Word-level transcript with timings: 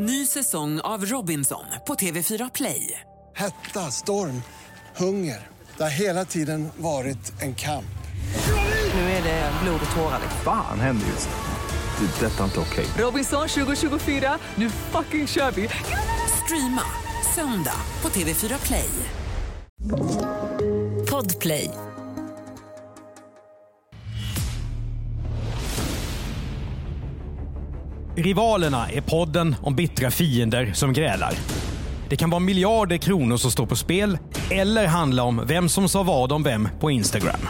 Ny 0.00 0.26
säsong 0.26 0.80
av 0.80 1.04
Robinson 1.06 1.64
på 1.86 1.94
TV4 1.94 2.50
Play. 2.54 3.00
Hetta, 3.36 3.90
storm, 3.90 4.42
hunger. 4.96 5.48
Det 5.76 5.82
har 5.82 5.90
hela 5.90 6.24
tiden 6.24 6.68
varit 6.76 7.42
en 7.42 7.54
kamp. 7.54 7.98
Nu 8.94 9.00
är 9.00 9.22
det 9.22 9.52
blod 9.62 9.80
och 9.90 9.96
tårar. 9.96 10.20
Fan 10.44 10.80
händer 10.80 11.06
just 11.06 11.28
nu. 11.28 12.06
Det. 12.06 12.26
är 12.26 12.30
Detta 12.30 12.40
är 12.40 12.44
inte 12.44 12.60
okej. 12.60 12.86
Robinson 12.98 13.48
2024, 13.48 14.38
nu 14.54 14.70
fucking 14.70 15.26
kör 15.26 15.50
vi! 15.50 15.68
Streama 16.44 16.82
söndag 17.34 17.80
på 18.00 18.08
TV4 18.08 18.66
Play. 18.66 18.90
Podplay. 21.10 21.70
Rivalerna 28.18 28.90
är 28.90 29.00
podden 29.00 29.56
om 29.62 29.74
bittra 29.74 30.10
fiender 30.10 30.72
som 30.74 30.92
grälar. 30.92 31.34
Det 32.08 32.16
kan 32.16 32.30
vara 32.30 32.40
miljarder 32.40 32.96
kronor 32.96 33.36
som 33.36 33.50
står 33.50 33.66
på 33.66 33.76
spel 33.76 34.18
eller 34.50 34.86
handla 34.86 35.22
om 35.22 35.42
vem 35.46 35.68
som 35.68 35.88
sa 35.88 36.02
vad 36.02 36.32
om 36.32 36.42
vem 36.42 36.68
på 36.80 36.90
Instagram. 36.90 37.48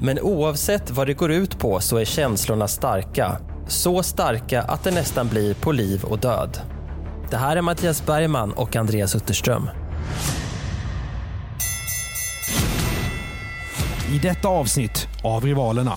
Men 0.00 0.20
oavsett 0.20 0.90
vad 0.90 1.06
det 1.06 1.14
går 1.14 1.32
ut 1.32 1.58
på 1.58 1.80
så 1.80 1.96
är 1.96 2.04
känslorna 2.04 2.68
starka. 2.68 3.38
Så 3.68 4.02
starka 4.02 4.62
att 4.62 4.84
det 4.84 4.90
nästan 4.90 5.28
blir 5.28 5.54
på 5.54 5.72
liv 5.72 6.04
och 6.04 6.18
död. 6.18 6.58
Det 7.30 7.36
här 7.36 7.56
är 7.56 7.62
Mattias 7.62 8.06
Bergman 8.06 8.52
och 8.52 8.76
Andreas 8.76 9.16
Utterström. 9.16 9.70
I 14.12 14.18
detta 14.18 14.48
avsnitt 14.48 15.08
av 15.24 15.44
Rivalerna. 15.44 15.96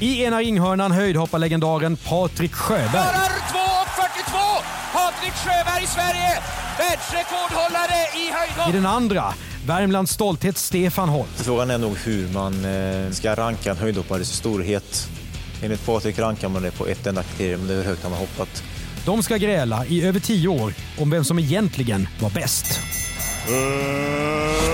I 0.00 0.22
ena 0.22 0.40
ringhörnan 0.40 0.92
höjdhopparlegendaren 0.92 1.96
Patrik 1.96 2.52
Sjöberg. 2.52 2.88
Klarar 2.90 3.30
2.42! 3.30 4.62
Patrik 4.92 5.32
Sjöberg, 5.32 5.86
Sverige! 5.86 6.42
Världsrekordhållare 6.78 7.98
i 8.14 8.32
höjdhopp! 8.32 8.68
I 8.68 8.72
den 8.72 8.86
andra 8.86 9.34
Värmlands 9.66 10.12
stolthet 10.12 10.58
Stefan 10.58 11.08
Holt. 11.08 11.30
Frågan 11.36 11.70
är 11.70 11.78
nog 11.78 11.96
hur 12.04 12.28
man 12.28 12.64
eh, 12.64 13.10
ska 13.10 13.34
ranka 13.34 13.70
en 13.70 13.76
höjdhoppares 13.76 14.32
storhet. 14.32 15.08
Enligt 15.62 15.86
Patrik 15.86 16.18
rankar 16.18 16.48
man 16.48 16.62
det 16.62 16.70
på 16.70 16.86
ett 16.86 17.06
enda 17.06 17.22
kriterium, 17.22 17.66
det 17.66 17.72
är 17.74 17.76
hur 17.76 17.84
högt 17.84 18.02
han 18.02 18.12
har 18.12 18.18
hoppat. 18.18 18.62
De 19.04 19.22
ska 19.22 19.36
gräla 19.36 19.86
i 19.86 20.06
över 20.06 20.20
tio 20.20 20.48
år 20.48 20.74
om 20.98 21.10
vem 21.10 21.24
som 21.24 21.38
egentligen 21.38 22.08
var 22.20 22.30
bäst. 22.30 22.80
Let's 23.46 24.69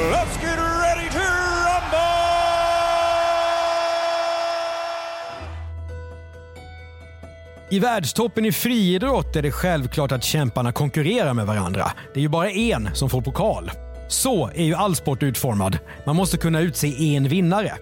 I 7.70 7.78
världstoppen 7.78 8.44
i 8.44 8.52
friidrott 8.52 9.36
är 9.36 9.42
det 9.42 9.52
självklart 9.52 10.12
att 10.12 10.24
kämparna 10.24 10.72
konkurrerar 10.72 11.34
med 11.34 11.46
varandra. 11.46 11.92
Det 12.14 12.20
är 12.20 12.22
ju 12.22 12.28
bara 12.28 12.50
en 12.50 12.90
som 12.94 13.10
får 13.10 13.20
pokal. 13.20 13.70
Så 14.08 14.50
är 14.54 14.64
ju 14.64 14.74
all 14.74 14.96
sport 14.96 15.22
utformad. 15.22 15.78
Man 16.06 16.16
måste 16.16 16.36
kunna 16.36 16.60
utse 16.60 17.16
en 17.16 17.28
vinnare. 17.28 17.72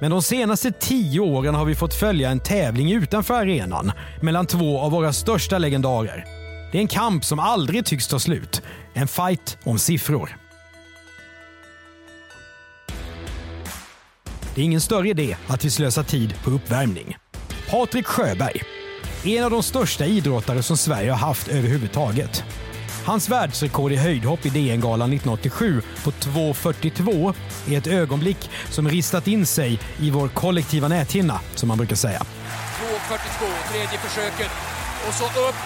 Men 0.00 0.10
de 0.10 0.22
senaste 0.22 0.72
tio 0.72 1.20
åren 1.20 1.54
har 1.54 1.64
vi 1.64 1.74
fått 1.74 1.94
följa 1.94 2.30
en 2.30 2.40
tävling 2.40 2.92
utanför 2.92 3.34
arenan 3.34 3.92
mellan 4.22 4.46
två 4.46 4.80
av 4.80 4.90
våra 4.90 5.12
största 5.12 5.58
legendarer. 5.58 6.24
Det 6.72 6.78
är 6.78 6.82
en 6.82 6.88
kamp 6.88 7.24
som 7.24 7.38
aldrig 7.38 7.84
tycks 7.84 8.08
ta 8.08 8.18
slut. 8.18 8.62
En 8.94 9.08
fight 9.08 9.58
om 9.64 9.78
siffror. 9.78 10.36
Det 14.54 14.60
är 14.60 14.64
ingen 14.64 14.80
större 14.80 15.08
idé 15.08 15.36
att 15.46 15.64
vi 15.64 15.70
slösar 15.70 16.02
tid 16.02 16.34
på 16.44 16.50
uppvärmning. 16.50 17.16
Patrik 17.70 18.06
Sjöberg. 18.06 18.62
En 19.24 19.44
av 19.44 19.50
de 19.50 19.62
största 19.62 20.04
idrottare 20.04 20.62
som 20.62 20.76
Sverige 20.76 21.10
har 21.10 21.18
haft 21.18 21.48
överhuvudtaget. 21.48 22.44
Hans 23.06 23.28
världsrekord 23.28 23.92
i 23.92 23.96
höjdhopp 23.96 24.46
i 24.46 24.48
DN-galan 24.48 25.12
1987 25.12 25.82
på 26.04 26.10
2.42 26.10 27.34
är 27.68 27.78
ett 27.78 27.86
ögonblick 27.86 28.50
som 28.70 28.88
ristat 28.88 29.28
in 29.28 29.46
sig 29.46 29.80
i 30.00 30.10
vår 30.10 30.28
kollektiva 30.28 30.88
näthinna, 30.88 31.40
som 31.54 31.68
man 31.68 31.78
brukar 31.78 31.96
säga. 31.96 32.18
2.42, 32.18 33.72
tredje 33.72 33.98
försöket. 33.98 34.50
Och 35.08 35.14
så 35.14 35.24
upp. 35.24 35.58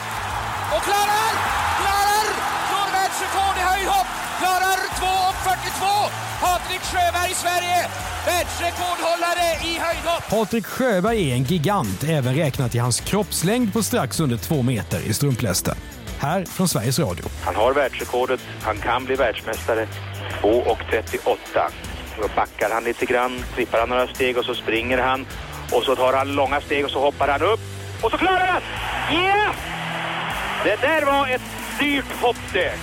Och 0.74 0.82
klarar! 0.88 1.32
Klarar! 1.80 2.26
Slår 2.68 2.88
världsrekord 2.96 3.56
i 3.56 3.64
höjdhopp! 3.70 4.08
Klarar 4.40 4.78
2.42! 5.00 6.10
Patrik 6.40 6.80
Sjöberg, 6.80 7.34
Sverige! 7.34 7.88
Världsrekordhållare! 8.26 9.23
Patrik 10.30 10.66
Sjöberg 10.66 11.30
är 11.30 11.34
en 11.34 11.42
gigant, 11.42 12.04
även 12.04 12.34
räknat 12.34 12.74
i 12.74 12.78
hans 12.78 13.00
kroppslängd 13.00 13.72
på 13.72 13.82
strax 13.82 14.20
under 14.20 14.36
två 14.36 14.62
meter 14.62 15.00
i 15.06 15.14
strumplästen. 15.14 15.76
Här 16.18 16.44
från 16.44 16.68
Sveriges 16.68 16.98
Radio. 16.98 17.24
Han 17.42 17.54
har 17.54 17.72
världsrekordet. 17.74 18.40
Han 18.62 18.78
kan 18.78 19.04
bli 19.04 19.14
världsmästare. 19.14 19.88
2.38. 20.42 21.36
Då 22.20 22.28
backar 22.36 22.70
han 22.70 22.84
lite 22.84 23.06
grann, 23.06 23.44
trippar 23.54 23.78
han 23.78 23.88
några 23.88 24.06
steg 24.06 24.38
och 24.38 24.44
så 24.44 24.54
springer 24.54 24.98
han. 24.98 25.26
Och 25.72 25.82
så 25.82 25.96
tar 25.96 26.12
han 26.12 26.32
långa 26.34 26.60
steg 26.60 26.84
och 26.84 26.90
så 26.90 27.00
hoppar 27.00 27.28
han 27.28 27.42
upp. 27.42 27.60
Och 28.02 28.10
så 28.10 28.18
klarar 28.18 28.46
han! 28.46 28.62
Yeah! 29.12 29.54
Det 30.64 30.76
där 30.80 31.06
var 31.06 31.28
ett 31.28 31.42
dyrt 31.80 32.12
hopp 32.22 32.36
det. 32.52 32.74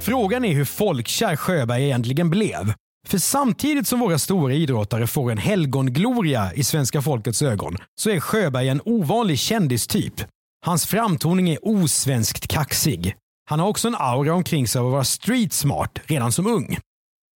Frågan 0.00 0.44
är 0.44 0.52
hur 0.52 0.64
folkkär 0.64 1.36
Sjöberg 1.36 1.84
egentligen 1.84 2.30
blev. 2.30 2.74
För 3.08 3.18
samtidigt 3.18 3.88
som 3.88 4.00
våra 4.00 4.18
stora 4.18 4.54
idrottare 4.54 5.06
får 5.06 5.30
en 5.32 5.38
helgongloria 5.38 6.52
i 6.54 6.64
svenska 6.64 7.02
folkets 7.02 7.42
ögon 7.42 7.76
så 8.00 8.10
är 8.10 8.20
Sjöberg 8.20 8.68
en 8.68 8.80
ovanlig 8.84 9.38
kändistyp. 9.38 10.14
Hans 10.66 10.86
framtoning 10.86 11.50
är 11.50 11.58
osvenskt 11.62 12.48
kaxig. 12.48 13.16
Han 13.50 13.60
har 13.60 13.68
också 13.68 13.88
en 13.88 13.96
aura 13.98 14.34
omkring 14.34 14.68
sig 14.68 14.80
av 14.80 14.86
att 14.86 14.92
vara 14.92 15.04
street 15.04 15.52
smart 15.52 15.98
redan 16.04 16.32
som 16.32 16.46
ung. 16.46 16.78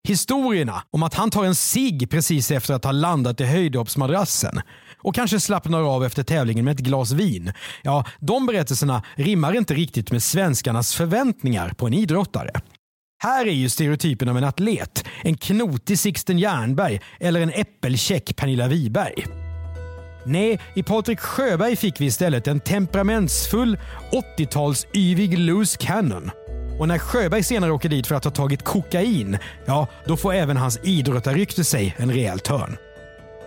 Historierna 0.08 0.82
om 0.90 1.02
att 1.02 1.14
han 1.14 1.30
tar 1.30 1.44
en 1.44 1.54
cigg 1.54 2.10
precis 2.10 2.50
efter 2.50 2.74
att 2.74 2.84
ha 2.84 2.92
landat 2.92 3.40
i 3.40 3.44
höjdhoppsmadrassen 3.44 4.60
och 4.98 5.14
kanske 5.14 5.40
slappnar 5.40 5.94
av 5.94 6.04
efter 6.04 6.22
tävlingen 6.22 6.64
med 6.64 6.74
ett 6.74 6.80
glas 6.80 7.12
vin. 7.12 7.52
Ja, 7.82 8.04
de 8.20 8.46
berättelserna 8.46 9.02
rimmar 9.14 9.56
inte 9.56 9.74
riktigt 9.74 10.12
med 10.12 10.22
svenskarnas 10.22 10.94
förväntningar 10.94 11.68
på 11.76 11.86
en 11.86 11.94
idrottare. 11.94 12.50
Här 13.20 13.46
är 13.46 13.52
ju 13.52 13.68
stereotypen 13.68 14.28
av 14.28 14.36
en 14.38 14.44
atlet, 14.44 15.04
en 15.24 15.36
knotig 15.36 15.98
Sixten 15.98 16.38
Jernberg 16.38 17.00
eller 17.20 17.40
en 17.40 17.52
äppelkäck 17.54 18.36
Pernilla 18.36 18.68
Wiberg. 18.68 19.26
Nej, 20.26 20.60
i 20.74 20.82
Patrik 20.82 21.20
Sjöberg 21.20 21.76
fick 21.76 22.00
vi 22.00 22.04
istället 22.04 22.46
en 22.46 22.60
temperamentsfull 22.60 23.78
80-tals 24.38 24.86
yvig 24.94 25.38
loose 25.38 25.78
cannon. 25.80 26.30
Och 26.78 26.88
när 26.88 26.98
Sjöberg 26.98 27.42
senare 27.42 27.72
åker 27.72 27.88
dit 27.88 28.06
för 28.06 28.14
att 28.14 28.24
ha 28.24 28.30
tagit 28.30 28.64
kokain, 28.64 29.38
ja, 29.66 29.86
då 30.06 30.16
får 30.16 30.34
även 30.34 30.56
hans 30.56 30.78
idrottarrykte 30.82 31.64
sig 31.64 31.94
en 31.98 32.12
rejäl 32.12 32.40
törn. 32.40 32.76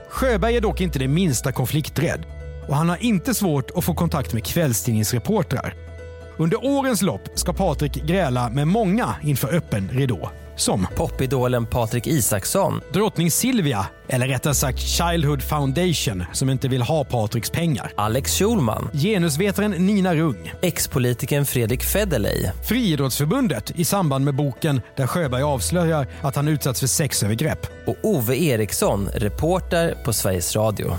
Sjöberg 0.10 0.56
är 0.56 0.62
dock 0.62 0.82
inte 0.82 1.00
det 1.00 1.08
minsta 1.08 1.52
konflikträdd 1.52 2.26
och 2.68 2.76
han 2.76 2.90
har 2.90 3.04
inte 3.04 3.34
svårt 3.34 3.72
att 3.76 3.84
få 3.84 3.94
kontakt 3.94 4.34
med 4.34 4.46
kvällstidningsreportrar. 4.46 5.91
Under 6.38 6.66
årens 6.66 7.02
lopp 7.02 7.30
ska 7.34 7.54
Patrik 7.54 7.94
gräla 7.94 8.50
med 8.50 8.68
många 8.68 9.16
inför 9.24 9.56
öppen 9.56 9.90
ridå. 9.94 10.30
Som 10.56 10.88
Popidolen 10.96 11.66
Patrik 11.66 12.08
Isaksson, 12.08 12.82
drottning 12.94 13.32
Silvia, 13.32 13.86
eller 14.08 14.28
rättare 14.28 14.54
sagt 14.54 14.80
Childhood 14.80 15.44
Foundation, 15.44 16.24
som 16.34 16.50
inte 16.50 16.68
vill 16.68 16.82
ha 16.82 17.04
Patriks 17.04 17.50
pengar. 17.50 17.92
Alex 17.96 18.40
Schulman, 18.40 18.90
Genusvetaren 18.94 19.72
Nina 19.72 20.16
Rung. 20.16 20.54
ex-politikern 20.62 21.46
Fredrik 21.46 21.84
Federley, 21.84 22.50
Friidrottsförbundet 22.68 23.72
i 23.80 23.86
samband 23.86 24.26
med 24.26 24.36
boken 24.36 24.82
där 24.96 25.08
Sjöberg 25.08 25.44
avslöjar 25.44 26.08
att 26.22 26.36
han 26.36 26.48
utsatts 26.48 26.80
för 26.80 26.88
sexövergrepp. 26.88 27.68
och 27.86 27.96
Ove 28.04 28.44
Eriksson, 28.44 29.10
reporter 29.16 29.98
på 30.06 30.14
Sveriges 30.14 30.56
Radio. 30.56 30.98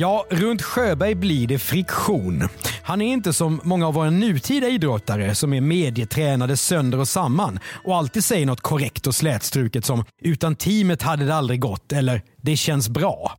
Ja, 0.00 0.26
runt 0.30 0.62
Sjöberg 0.62 1.14
blir 1.14 1.46
det 1.46 1.58
friktion. 1.58 2.48
Han 2.82 3.00
är 3.00 3.12
inte 3.12 3.32
som 3.32 3.60
många 3.64 3.86
av 3.88 3.94
våra 3.94 4.10
nutida 4.10 4.68
idrottare 4.68 5.34
som 5.34 5.52
är 5.52 5.60
medietränade 5.60 6.56
sönder 6.56 6.98
och 6.98 7.08
samman 7.08 7.58
och 7.84 7.96
alltid 7.96 8.24
säger 8.24 8.46
något 8.46 8.60
korrekt 8.60 9.06
och 9.06 9.14
slätstruket 9.14 9.84
som 9.84 10.04
“utan 10.22 10.56
teamet 10.56 11.02
hade 11.02 11.24
det 11.24 11.34
aldrig 11.34 11.60
gått” 11.60 11.92
eller 11.92 12.22
“det 12.36 12.56
känns 12.56 12.88
bra”. 12.88 13.32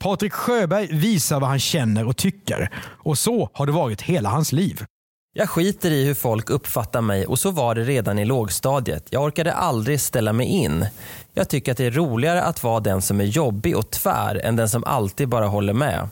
Patrik 0.00 0.32
Sjöberg 0.32 0.86
visar 0.86 1.40
vad 1.40 1.48
han 1.48 1.60
känner 1.60 2.06
och 2.06 2.16
tycker 2.16 2.70
och 2.84 3.18
så 3.18 3.50
har 3.52 3.66
det 3.66 3.72
varit 3.72 4.02
hela 4.02 4.28
hans 4.28 4.52
liv. 4.52 4.84
Jag 5.32 5.48
skiter 5.48 5.90
i 5.90 6.04
hur 6.04 6.14
folk 6.14 6.50
uppfattar 6.50 7.00
mig 7.00 7.26
och 7.26 7.38
så 7.38 7.50
var 7.50 7.74
det 7.74 7.84
redan 7.84 8.18
i 8.18 8.24
lågstadiet. 8.24 9.06
Jag 9.10 9.22
orkade 9.22 9.52
aldrig 9.52 10.00
ställa 10.00 10.32
mig 10.32 10.46
in. 10.46 10.86
Jag 11.34 11.48
tycker 11.48 11.72
att 11.72 11.78
det 11.78 11.84
är 11.84 11.90
roligare 11.90 12.42
att 12.42 12.62
vara 12.62 12.80
den 12.80 13.02
som 13.02 13.20
är 13.20 13.24
jobbig 13.24 13.76
och 13.76 13.90
tvär 13.90 14.36
än 14.44 14.56
den 14.56 14.68
som 14.68 14.84
alltid 14.84 15.28
bara 15.28 15.46
håller 15.46 15.72
med. 15.72 16.08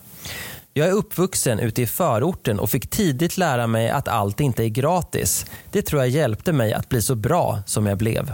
Jag 0.73 0.87
är 0.87 0.91
uppvuxen 0.91 1.59
ute 1.59 1.81
i 1.81 1.87
förorten 1.87 2.59
och 2.59 2.69
fick 2.69 2.89
tidigt 2.89 3.37
lära 3.37 3.67
mig 3.67 3.89
att 3.89 4.07
allt 4.07 4.39
inte 4.39 4.63
är 4.63 4.69
gratis. 4.69 5.45
Det 5.71 5.81
tror 5.81 6.01
jag 6.01 6.09
hjälpte 6.09 6.53
mig 6.53 6.73
att 6.73 6.89
bli 6.89 7.01
så 7.01 7.15
bra 7.15 7.59
som 7.65 7.85
jag 7.85 7.97
blev. 7.97 8.33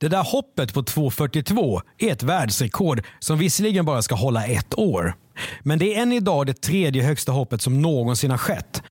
Det 0.00 0.08
där 0.08 0.24
hoppet 0.24 0.74
på 0.74 0.82
2.42 0.82 1.80
är 1.98 2.12
ett 2.12 2.22
världsrekord 2.22 3.02
som 3.18 3.38
visserligen 3.38 3.84
bara 3.84 4.02
ska 4.02 4.14
hålla 4.14 4.46
ett 4.46 4.78
år. 4.78 5.14
Men 5.62 5.78
det 5.78 5.94
är 5.94 6.02
än 6.02 6.12
idag 6.12 6.46
det 6.46 6.60
tredje 6.60 7.02
högsta 7.02 7.32
hoppet 7.32 7.62
som 7.62 7.82
någonsin 7.82 8.30
har 8.30 8.38
skett. 8.38 8.82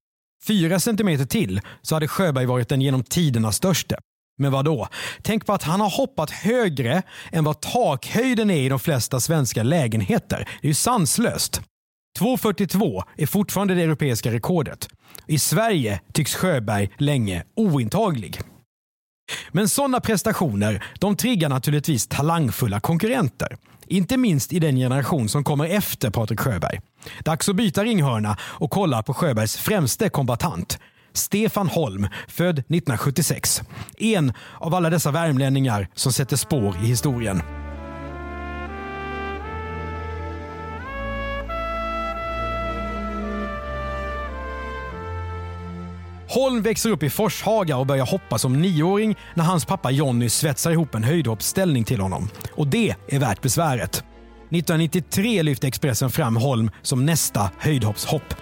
Fyra 0.44 0.80
centimeter 0.80 1.25
till 1.25 1.62
så 1.81 1.95
hade 1.95 2.07
Sjöberg 2.07 2.45
varit 2.45 2.69
den 2.69 2.81
genom 2.81 3.04
tiderna 3.04 3.51
största. 3.51 3.95
Men 4.38 4.51
vad 4.51 4.66
då? 4.66 4.88
Tänk 5.22 5.45
på 5.45 5.54
att 5.54 5.63
han 5.63 5.81
har 5.81 5.89
hoppat 5.89 6.31
högre 6.31 7.04
än 7.31 7.44
vad 7.44 7.62
takhöjden 7.62 8.50
är 8.50 8.62
i 8.62 8.69
de 8.69 8.80
flesta 8.80 9.19
svenska 9.19 9.63
lägenheter. 9.63 10.50
Det 10.62 10.68
är 10.68 10.69
ju 10.69 10.74
sanslöst. 10.74 11.62
2.42 12.19 13.04
är 13.18 13.25
fortfarande 13.25 13.75
det 13.75 13.84
europeiska 13.84 14.31
rekordet. 14.31 14.89
I 15.28 15.39
Sverige 15.39 16.01
tycks 16.13 16.36
Sjöberg 16.36 16.90
länge 16.98 17.44
ointaglig. 17.56 18.40
Men 19.51 19.69
sådana 19.69 20.00
prestationer 20.00 20.86
de 21.00 21.16
triggar 21.16 21.50
naturligtvis 21.50 22.07
talangfulla 22.07 22.80
konkurrenter. 22.80 23.57
Inte 23.88 24.18
minst 24.18 24.54
i 24.54 24.60
den 24.60 24.75
generation 24.75 25.30
som 25.30 25.44
kommer 25.44 25.66
efter 25.66 26.10
Patrik 26.10 26.40
Sjöberg. 26.40 26.80
Dags 27.24 27.50
att 27.50 27.56
byta 27.56 27.83
ringhörna 27.83 28.38
och 28.42 28.71
kolla 28.71 29.04
på 29.04 29.13
Sjöbergs 29.13 29.57
främste 29.57 30.09
kombatant. 30.09 30.80
Stefan 31.13 31.68
Holm, 31.68 32.07
född 32.27 32.59
1976. 32.59 33.62
En 33.98 34.33
av 34.59 34.75
alla 34.75 34.89
dessa 34.89 35.12
värmlänningar 35.12 35.88
som 35.94 36.13
sätter 36.13 36.36
spår 36.36 36.75
i 36.83 36.86
historien. 36.86 37.42
Holm 46.30 46.62
växer 46.62 46.89
upp 46.89 47.04
i 47.04 47.09
Forshaga 47.09 47.77
och 47.77 47.86
börjar 47.86 48.06
hoppa 48.06 48.38
som 48.38 48.62
nioåring 48.62 49.15
när 49.33 49.44
hans 49.44 49.65
pappa 49.65 49.92
Jonny 49.92 50.30
svetsar 50.30 50.71
ihop 50.71 50.95
en 50.95 51.04
höjdhoppsställning 51.04 51.83
till 51.83 52.00
honom. 52.00 52.30
Och 52.51 52.68
det 52.68 52.95
är 53.07 53.19
värt 53.19 53.42
besväret. 53.42 54.04
1993 54.50 55.44
lyfter 55.44 55.68
Expressen 55.68 56.10
fram 56.10 56.38
Holm 56.38 56.72
som 56.82 57.06
nästa 57.06 57.52
höjdhoppshopp. 57.58 58.36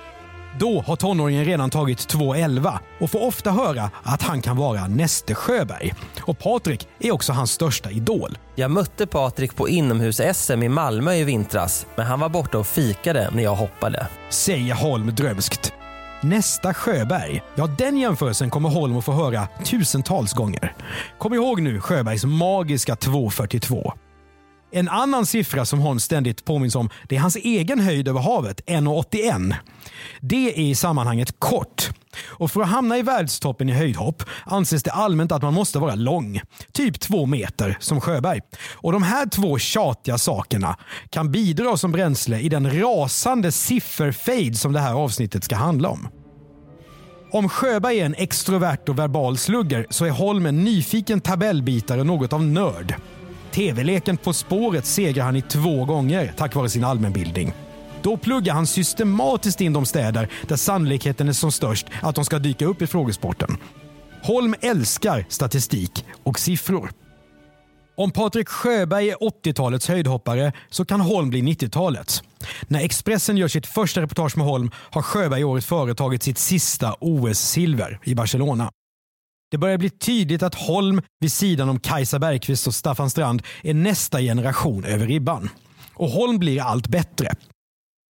Då 0.59 0.81
har 0.87 0.95
tonåringen 0.95 1.45
redan 1.45 1.69
tagit 1.69 2.13
2.11 2.13 2.79
och 2.99 3.11
får 3.11 3.23
ofta 3.23 3.51
höra 3.51 3.91
att 4.03 4.21
han 4.21 4.41
kan 4.41 4.57
vara 4.57 4.87
näste 4.87 5.35
Sjöberg. 5.35 5.93
Och 6.21 6.39
Patrik 6.39 6.87
är 6.99 7.11
också 7.11 7.33
hans 7.33 7.51
största 7.51 7.91
idol. 7.91 8.37
Jag 8.55 8.71
mötte 8.71 9.07
Patrik 9.07 9.55
på 9.55 9.69
inomhus-SM 9.69 10.63
i 10.63 10.69
Malmö 10.69 11.13
i 11.13 11.23
vintras, 11.23 11.85
men 11.95 12.05
han 12.05 12.19
var 12.19 12.29
borta 12.29 12.57
och 12.57 12.67
fikade 12.67 13.29
när 13.33 13.43
jag 13.43 13.55
hoppade. 13.55 14.07
Säger 14.29 14.73
Holm 14.73 15.15
drömskt. 15.15 15.73
Nästa 16.23 16.73
Sjöberg, 16.73 17.43
ja 17.55 17.67
den 17.67 17.97
jämförelsen 17.97 18.49
kommer 18.49 18.69
Holm 18.69 18.97
att 18.97 19.05
få 19.05 19.11
höra 19.11 19.47
tusentals 19.65 20.33
gånger. 20.33 20.73
Kom 21.17 21.33
ihåg 21.33 21.61
nu 21.61 21.79
Sjöbergs 21.79 22.25
magiska 22.25 22.95
2.42. 22.95 23.91
En 24.75 24.89
annan 24.89 25.25
siffra 25.25 25.65
som 25.65 25.79
Holm 25.79 25.99
ständigt 25.99 26.45
påminns 26.45 26.75
om 26.75 26.89
det 27.09 27.15
är 27.15 27.19
hans 27.19 27.35
egen 27.35 27.79
höjd 27.79 28.07
över 28.07 28.19
havet, 28.19 28.61
1,81. 28.67 29.55
Det 30.21 30.59
är 30.59 30.63
i 30.63 30.75
sammanhanget 30.75 31.39
kort. 31.39 31.89
Och 32.25 32.51
för 32.51 32.61
att 32.61 32.69
hamna 32.69 32.97
i 32.97 33.01
världstoppen 33.01 33.69
i 33.69 33.73
höjdhopp 33.73 34.23
anses 34.45 34.83
det 34.83 34.91
allmänt 34.91 35.31
att 35.31 35.41
man 35.41 35.53
måste 35.53 35.79
vara 35.79 35.95
lång. 35.95 36.41
Typ 36.71 36.99
två 36.99 37.25
meter 37.25 37.77
som 37.79 38.01
Sjöberg. 38.01 38.41
Och 38.73 38.91
de 38.91 39.03
här 39.03 39.25
två 39.29 39.57
tjatiga 39.57 40.17
sakerna 40.17 40.77
kan 41.09 41.31
bidra 41.31 41.77
som 41.77 41.91
bränsle 41.91 42.39
i 42.39 42.49
den 42.49 42.81
rasande 42.81 43.51
sifferfade 43.51 44.55
som 44.55 44.73
det 44.73 44.79
här 44.79 44.93
avsnittet 44.93 45.43
ska 45.43 45.55
handla 45.55 45.89
om. 45.89 46.07
Om 47.31 47.49
Sjöberg 47.49 47.99
är 47.99 48.05
en 48.05 48.15
extrovert 48.15 48.89
och 48.89 48.99
verbal 48.99 49.37
slugger 49.37 49.87
så 49.89 50.05
är 50.05 50.11
Holm 50.11 50.45
en 50.45 50.63
nyfiken 50.63 51.21
tabellbitare 51.21 51.99
och 51.99 52.07
något 52.07 52.33
av 52.33 52.43
nörd. 52.43 52.95
TV-leken 53.55 54.17
På 54.17 54.33
spåret 54.33 54.85
segrar 54.85 55.25
han 55.25 55.35
i 55.35 55.41
två 55.41 55.85
gånger 55.85 56.33
tack 56.37 56.55
vare 56.55 56.69
sin 56.69 56.83
allmänbildning. 56.83 57.53
Då 58.01 58.17
pluggar 58.17 58.53
han 58.53 58.67
systematiskt 58.67 59.61
in 59.61 59.73
de 59.73 59.85
städer 59.85 60.29
där 60.47 60.55
sannolikheten 60.55 61.29
är 61.29 61.33
som 61.33 61.51
störst 61.51 61.85
att 62.01 62.15
de 62.15 62.25
ska 62.25 62.39
dyka 62.39 62.65
upp 62.65 62.81
i 62.81 62.87
frågesporten. 62.87 63.57
Holm 64.23 64.55
älskar 64.61 65.25
statistik 65.29 66.05
och 66.23 66.39
siffror. 66.39 66.91
Om 67.97 68.11
Patrik 68.11 68.49
Sjöberg 68.49 69.09
är 69.09 69.15
80-talets 69.15 69.87
höjdhoppare 69.87 70.51
så 70.69 70.85
kan 70.85 71.01
Holm 71.01 71.29
bli 71.29 71.41
90-talets. 71.41 72.23
När 72.67 72.79
Expressen 72.79 73.37
gör 73.37 73.47
sitt 73.47 73.67
första 73.67 74.01
reportage 74.01 74.37
med 74.37 74.45
Holm 74.45 74.71
har 74.75 75.01
Sjöberg 75.01 75.43
året 75.43 75.65
före 75.65 75.95
tagit 75.95 76.23
sitt 76.23 76.37
sista 76.37 76.95
OS-silver 76.99 77.99
i 78.03 78.15
Barcelona. 78.15 78.71
Det 79.55 79.59
börjar 79.59 79.77
bli 79.77 79.89
tydligt 79.89 80.43
att 80.43 80.55
Holm 80.55 81.01
vid 81.19 81.31
sidan 81.31 81.69
om 81.69 81.79
Kajsa 81.79 82.19
Bergqvist 82.19 82.67
och 82.67 82.73
Staffan 82.75 83.09
Strand 83.09 83.41
är 83.63 83.73
nästa 83.73 84.19
generation 84.19 84.85
över 84.85 85.07
ribban. 85.07 85.49
Och 85.93 86.09
Holm 86.09 86.39
blir 86.39 86.61
allt 86.61 86.87
bättre. 86.87 87.27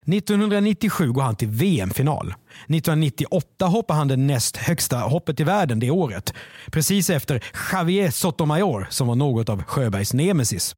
1997 0.07 1.13
går 1.13 1.23
han 1.23 1.37
till 1.37 1.49
VM-final. 1.49 2.35
1998 2.69 3.67
hoppar 3.67 3.95
han 3.95 4.09
det 4.09 4.17
näst 4.17 4.57
högsta 4.57 4.97
hoppet 4.97 5.41
i 5.41 5.45
världen 5.45 5.81
det 5.81 5.91
året. 5.91 6.35
Precis 6.73 7.11
efter 7.11 7.45
Javier 7.73 8.11
Sotomayor 8.11 8.87
som 8.91 9.07
var 9.09 9.15
något 9.15 9.49
av 9.49 9.63
Sjöbergs 9.63 10.15
nemesis. 10.15 10.75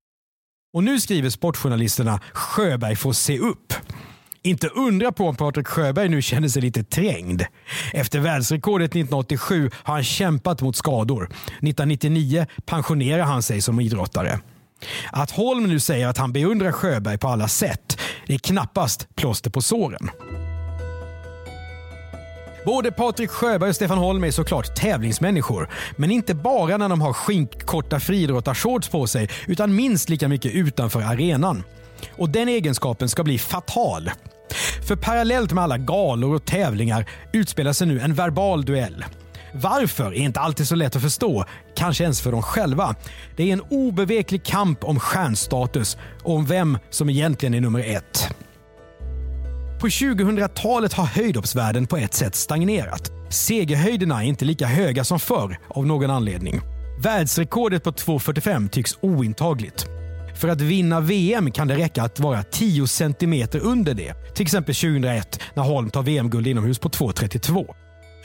Och 0.75 0.85
nu 0.85 1.01
skriver 1.01 1.31
sportjournalisterna 1.31 2.21
Sjöberg 2.33 2.97
får 2.97 3.13
se 3.13 3.39
upp. 3.39 3.73
Inte 4.47 4.69
undra 4.69 5.13
på 5.13 5.29
om 5.29 5.37
Patrik 5.37 5.67
Sjöberg 5.67 6.09
nu 6.09 6.23
känner 6.23 6.49
sig 6.49 6.63
lite 6.63 6.85
trängd. 6.85 7.43
Efter 7.93 8.21
världsrekordet 8.21 8.91
1987 8.91 9.71
har 9.75 9.95
han 9.95 10.05
kämpat 10.05 10.63
mot 10.63 10.77
skador. 10.77 11.25
1999 11.25 12.47
pensionerar 12.67 13.23
han 13.23 13.43
sig 13.43 13.61
som 13.61 13.81
idrottare. 13.81 14.41
Att 15.13 15.31
Holm 15.31 15.65
nu 15.65 15.81
säger 15.81 16.07
att 16.07 16.19
han 16.19 16.33
beundrar 16.33 16.73
Sjöberg 16.73 17.19
på 17.19 17.29
alla 17.29 17.49
sätt, 17.49 17.99
är 18.27 18.39
knappast 18.39 19.17
plåster 19.17 19.51
på 19.51 19.61
såren. 19.61 20.11
Både 22.65 22.93
Patrik 22.93 23.31
Sjöberg 23.31 23.69
och 23.71 23.77
Stefan 23.77 23.99
Holm 23.99 24.25
är 24.25 24.31
såklart 24.31 24.77
tävlingsmänniskor. 24.77 25.71
Men 25.97 26.11
inte 26.11 26.35
bara 26.35 26.77
när 26.77 26.89
de 26.89 27.01
har 27.01 27.13
skinkkorta 27.13 28.01
friidrottarshorts 28.01 28.89
på 28.89 29.07
sig, 29.07 29.31
utan 29.47 29.75
minst 29.75 30.09
lika 30.09 30.29
mycket 30.29 30.53
utanför 30.53 31.03
arenan. 31.03 31.63
Och 32.11 32.31
den 32.31 32.49
egenskapen 32.49 33.09
ska 33.09 33.25
bli 33.25 33.39
fatal. 33.39 34.11
För 34.87 34.97
parallellt 34.97 35.53
med 35.53 35.65
alla 35.65 35.79
galor 35.79 36.35
och 36.35 36.45
tävlingar 36.45 37.09
utspelar 37.33 37.73
sig 37.73 37.87
nu 37.87 38.01
en 38.01 38.15
verbal 38.15 38.65
duell. 38.65 39.05
Varför 39.55 40.05
är 40.05 40.13
inte 40.13 40.41
alltid 40.41 40.69
så 40.69 40.75
lätt 40.75 40.97
att 40.97 41.03
förstå, 41.03 41.45
kanske 41.77 42.05
ens 42.05 42.21
för 42.21 42.33
dem 42.33 42.43
själva. 42.43 42.95
Det 43.37 43.49
är 43.49 43.53
en 43.53 43.61
obeveklig 43.61 44.45
kamp 44.45 44.85
om 44.85 45.01
stjärnstatus 45.01 45.97
och 46.23 46.35
om 46.35 46.47
vem 46.47 46.79
som 46.91 47.11
egentligen 47.11 47.55
är 47.55 47.61
nummer 47.61 47.97
ett. 47.97 48.29
På 49.81 49.87
2000-talet 49.87 50.93
har 50.93 51.05
höjdhoppsvärlden 51.05 51.87
på 51.87 51.97
ett 51.97 52.15
sätt 52.15 52.35
stagnerat. 52.35 53.11
Segerhöjderna 53.31 54.23
är 54.23 54.27
inte 54.27 54.45
lika 54.45 54.67
höga 54.67 55.05
som 55.05 55.21
förr 55.21 55.59
av 55.69 55.87
någon 55.87 56.11
anledning. 56.11 56.61
Världsrekordet 57.03 57.85
på 57.85 57.91
2,45 57.91 58.69
tycks 58.69 58.99
ointagligt. 59.01 59.96
För 60.37 60.49
att 60.49 60.61
vinna 60.61 61.01
VM 61.01 61.51
kan 61.51 61.69
det 61.69 61.77
räcka 61.77 62.03
att 62.03 62.21
vara 62.21 62.43
10 62.43 62.87
centimeter 62.87 63.59
under 63.59 63.95
det. 63.95 64.15
Till 64.35 64.43
exempel 64.43 64.75
2001 64.75 65.41
när 65.55 65.63
Holm 65.63 65.91
tar 65.91 66.03
VM-guld 66.03 66.47
inomhus 66.47 66.79
på 66.79 66.89
2,32. 66.89 67.67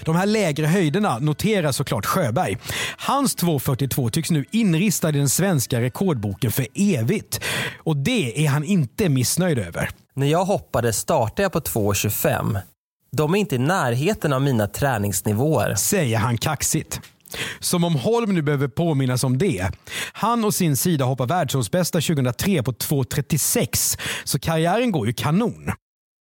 De 0.05 0.15
här 0.15 0.25
lägre 0.25 0.65
höjderna 0.65 1.19
noterar 1.19 1.71
såklart 1.71 2.05
Sjöberg. 2.05 2.57
Hans 2.97 3.37
2.42 3.37 4.09
tycks 4.09 4.31
nu 4.31 4.45
inristad 4.51 5.09
i 5.09 5.11
den 5.11 5.29
svenska 5.29 5.81
rekordboken 5.81 6.51
för 6.51 6.67
evigt. 6.73 7.41
Och 7.77 7.97
det 7.97 8.45
är 8.45 8.49
han 8.49 8.63
inte 8.63 9.09
missnöjd 9.09 9.59
över. 9.59 9.89
När 10.13 10.27
jag 10.27 10.45
hoppade 10.45 10.93
startade 10.93 11.41
jag 11.41 11.51
på 11.51 11.59
2.25. 11.59 12.57
De 13.11 13.33
är 13.33 13.39
inte 13.39 13.55
i 13.55 13.59
närheten 13.59 14.33
av 14.33 14.41
mina 14.41 14.67
träningsnivåer. 14.67 15.75
Säger 15.75 16.17
han 16.17 16.37
kaxigt. 16.37 17.01
Som 17.59 17.83
om 17.83 17.95
Holm 17.95 18.33
nu 18.33 18.41
behöver 18.41 18.67
påminnas 18.67 19.23
om 19.23 19.37
det. 19.37 19.71
Han 20.13 20.45
och 20.45 20.53
sin 20.53 20.77
sida 20.77 21.05
hoppar 21.05 21.25
världsårsbästa 21.25 22.01
2003 22.01 22.63
på 22.63 22.71
2.36, 22.71 23.99
så 24.23 24.39
karriären 24.39 24.91
går 24.91 25.07
ju 25.07 25.13
kanon. 25.13 25.71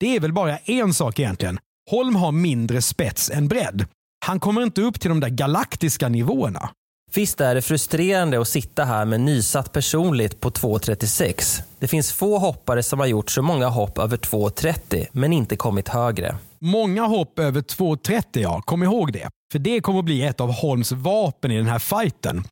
Det 0.00 0.16
är 0.16 0.20
väl 0.20 0.32
bara 0.32 0.58
en 0.58 0.94
sak 0.94 1.18
egentligen. 1.18 1.58
Holm 1.90 2.16
har 2.16 2.32
mindre 2.32 2.82
spets 2.82 3.30
än 3.30 3.48
bredd. 3.48 3.86
Han 4.26 4.40
kommer 4.40 4.62
inte 4.62 4.82
upp 4.82 5.00
till 5.00 5.08
de 5.08 5.20
där 5.20 5.28
galaktiska 5.28 6.08
nivåerna. 6.08 6.70
Visst 7.14 7.40
är 7.40 7.54
det 7.54 7.62
frustrerande 7.62 8.40
att 8.40 8.48
sitta 8.48 8.84
här 8.84 9.04
med 9.04 9.20
nysatt 9.20 9.72
personligt 9.72 10.40
på 10.40 10.50
2.36. 10.50 11.62
Det 11.78 11.88
finns 11.88 12.12
få 12.12 12.38
hoppare 12.38 12.82
som 12.82 12.98
har 13.00 13.06
gjort 13.06 13.30
så 13.30 13.42
många 13.42 13.68
hopp 13.68 13.98
över 13.98 14.16
2.30 14.16 15.06
men 15.12 15.32
inte 15.32 15.56
kommit 15.56 15.88
högre. 15.88 16.36
Många 16.60 17.02
hopp 17.02 17.38
över 17.38 17.60
2.30 17.60 18.22
ja, 18.32 18.62
kom 18.62 18.82
ihåg 18.82 19.12
det. 19.12 19.28
För 19.52 19.58
det 19.58 19.80
kommer 19.80 19.98
att 19.98 20.04
bli 20.04 20.22
ett 20.22 20.40
av 20.40 20.52
Holms 20.52 20.92
vapen 20.92 21.50
i 21.50 21.56
den 21.56 21.66
här 21.66 21.78
fighten. 21.78 22.44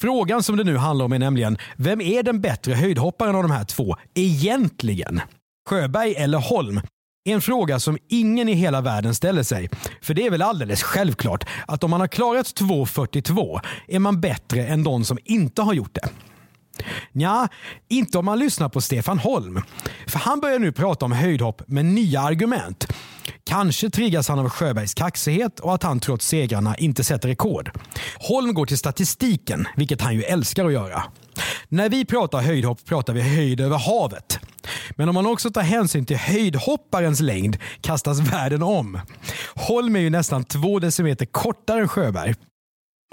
Frågan 0.00 0.42
som 0.42 0.56
det 0.56 0.64
nu 0.64 0.76
handlar 0.76 1.04
om 1.04 1.12
är 1.12 1.18
nämligen, 1.18 1.58
vem 1.76 2.00
är 2.00 2.22
den 2.22 2.40
bättre 2.40 2.74
höjdhopparen 2.74 3.34
av 3.36 3.42
de 3.42 3.50
här 3.50 3.64
två 3.64 3.96
egentligen? 4.14 5.20
Sjöberg 5.68 6.14
eller 6.14 6.38
Holm? 6.38 6.80
En 7.28 7.40
fråga 7.40 7.80
som 7.80 7.98
ingen 8.08 8.48
i 8.48 8.52
hela 8.52 8.80
världen 8.80 9.14
ställer 9.14 9.42
sig. 9.42 9.70
För 10.02 10.14
det 10.14 10.26
är 10.26 10.30
väl 10.30 10.42
alldeles 10.42 10.82
självklart 10.82 11.44
att 11.66 11.84
om 11.84 11.90
man 11.90 12.00
har 12.00 12.08
klarat 12.08 12.46
2.42 12.46 13.60
är 13.88 13.98
man 13.98 14.20
bättre 14.20 14.66
än 14.66 14.84
de 14.84 15.04
som 15.04 15.18
inte 15.24 15.62
har 15.62 15.74
gjort 15.74 15.94
det. 15.94 16.08
Ja, 17.12 17.48
inte 17.88 18.18
om 18.18 18.24
man 18.24 18.38
lyssnar 18.38 18.68
på 18.68 18.80
Stefan 18.80 19.18
Holm. 19.18 19.62
För 20.06 20.18
han 20.18 20.40
börjar 20.40 20.58
nu 20.58 20.72
prata 20.72 21.04
om 21.04 21.12
höjdhopp 21.12 21.62
med 21.66 21.84
nya 21.84 22.20
argument. 22.20 22.92
Kanske 23.44 23.90
triggas 23.90 24.28
han 24.28 24.38
av 24.38 24.48
Sjöbergs 24.48 24.94
kaxighet 24.94 25.60
och 25.60 25.74
att 25.74 25.82
han 25.82 26.00
trots 26.00 26.26
segrarna 26.26 26.76
inte 26.76 27.04
sätter 27.04 27.28
rekord. 27.28 27.70
Holm 28.18 28.54
går 28.54 28.66
till 28.66 28.78
statistiken, 28.78 29.68
vilket 29.76 30.00
han 30.00 30.14
ju 30.14 30.22
älskar 30.22 30.64
att 30.64 30.72
göra. 30.72 31.02
När 31.68 31.88
vi 31.88 32.04
pratar 32.04 32.40
höjdhopp 32.40 32.84
pratar 32.84 33.12
vi 33.12 33.20
höjd 33.22 33.60
över 33.60 33.78
havet. 33.78 34.38
Men 34.96 35.08
om 35.08 35.14
man 35.14 35.26
också 35.26 35.50
tar 35.50 35.62
hänsyn 35.62 36.06
till 36.06 36.16
höjdhopparens 36.16 37.20
längd 37.20 37.58
kastas 37.80 38.20
världen 38.20 38.62
om. 38.62 39.00
Holm 39.54 39.96
är 39.96 40.00
ju 40.00 40.10
nästan 40.10 40.44
två 40.44 40.78
decimeter 40.78 41.26
kortare 41.26 41.80
än 41.80 41.88
Sjöberg. 41.88 42.34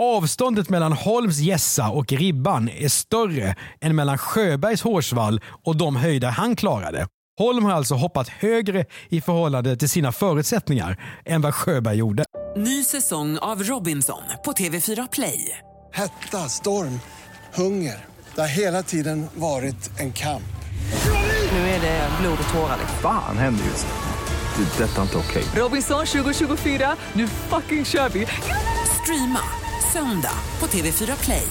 Avståndet 0.01 0.69
mellan 0.69 0.93
Holms 0.93 1.37
gässa 1.39 1.89
och 1.89 2.11
ribban 2.11 2.69
är 2.69 2.89
större 2.89 3.55
än 3.81 3.95
mellan 3.95 4.17
Sjöbergs 4.17 4.81
hårsvall 4.81 5.41
och 5.63 5.75
de 5.77 5.95
höjder 5.95 6.29
han 6.29 6.55
klarade. 6.55 7.07
Holm 7.37 7.65
har 7.65 7.71
alltså 7.71 7.95
hoppat 7.95 8.29
högre 8.29 8.85
i 9.09 9.21
förhållande 9.21 9.77
till 9.77 9.89
sina 9.89 10.11
förutsättningar 10.11 10.97
än 11.25 11.41
vad 11.41 11.55
Sjöberg 11.55 11.97
gjorde. 11.97 12.25
Ny 12.57 12.83
säsong 12.83 13.37
av 13.37 13.63
Robinson 13.63 14.21
på 14.45 14.51
TV4 14.51 15.09
Play. 15.11 15.57
Hetta, 15.93 16.37
storm, 16.37 16.99
hunger. 17.53 18.05
Det 18.35 18.41
har 18.41 18.47
hela 18.47 18.83
tiden 18.83 19.27
varit 19.35 19.99
en 19.99 20.13
kamp. 20.13 20.43
Nu 21.51 21.57
är 21.57 21.81
det 21.81 22.09
blod 22.21 22.37
och 22.47 22.53
tårar. 22.53 22.77
Fan 23.01 23.37
händer 23.37 23.65
just 23.65 23.87
nu. 23.87 24.63
Det. 24.63 24.83
är 24.83 24.87
Detta 24.87 24.97
är 24.97 25.03
inte 25.03 25.17
okej. 25.17 25.43
Robinson 25.55 26.05
2024, 26.05 26.95
nu 27.13 27.27
fucking 27.27 27.85
kör 27.85 28.09
vi! 28.09 28.27
Streama 29.01 29.41
söndag 29.93 30.37
på 30.59 30.67
TV4 30.67 31.23
Play. 31.23 31.47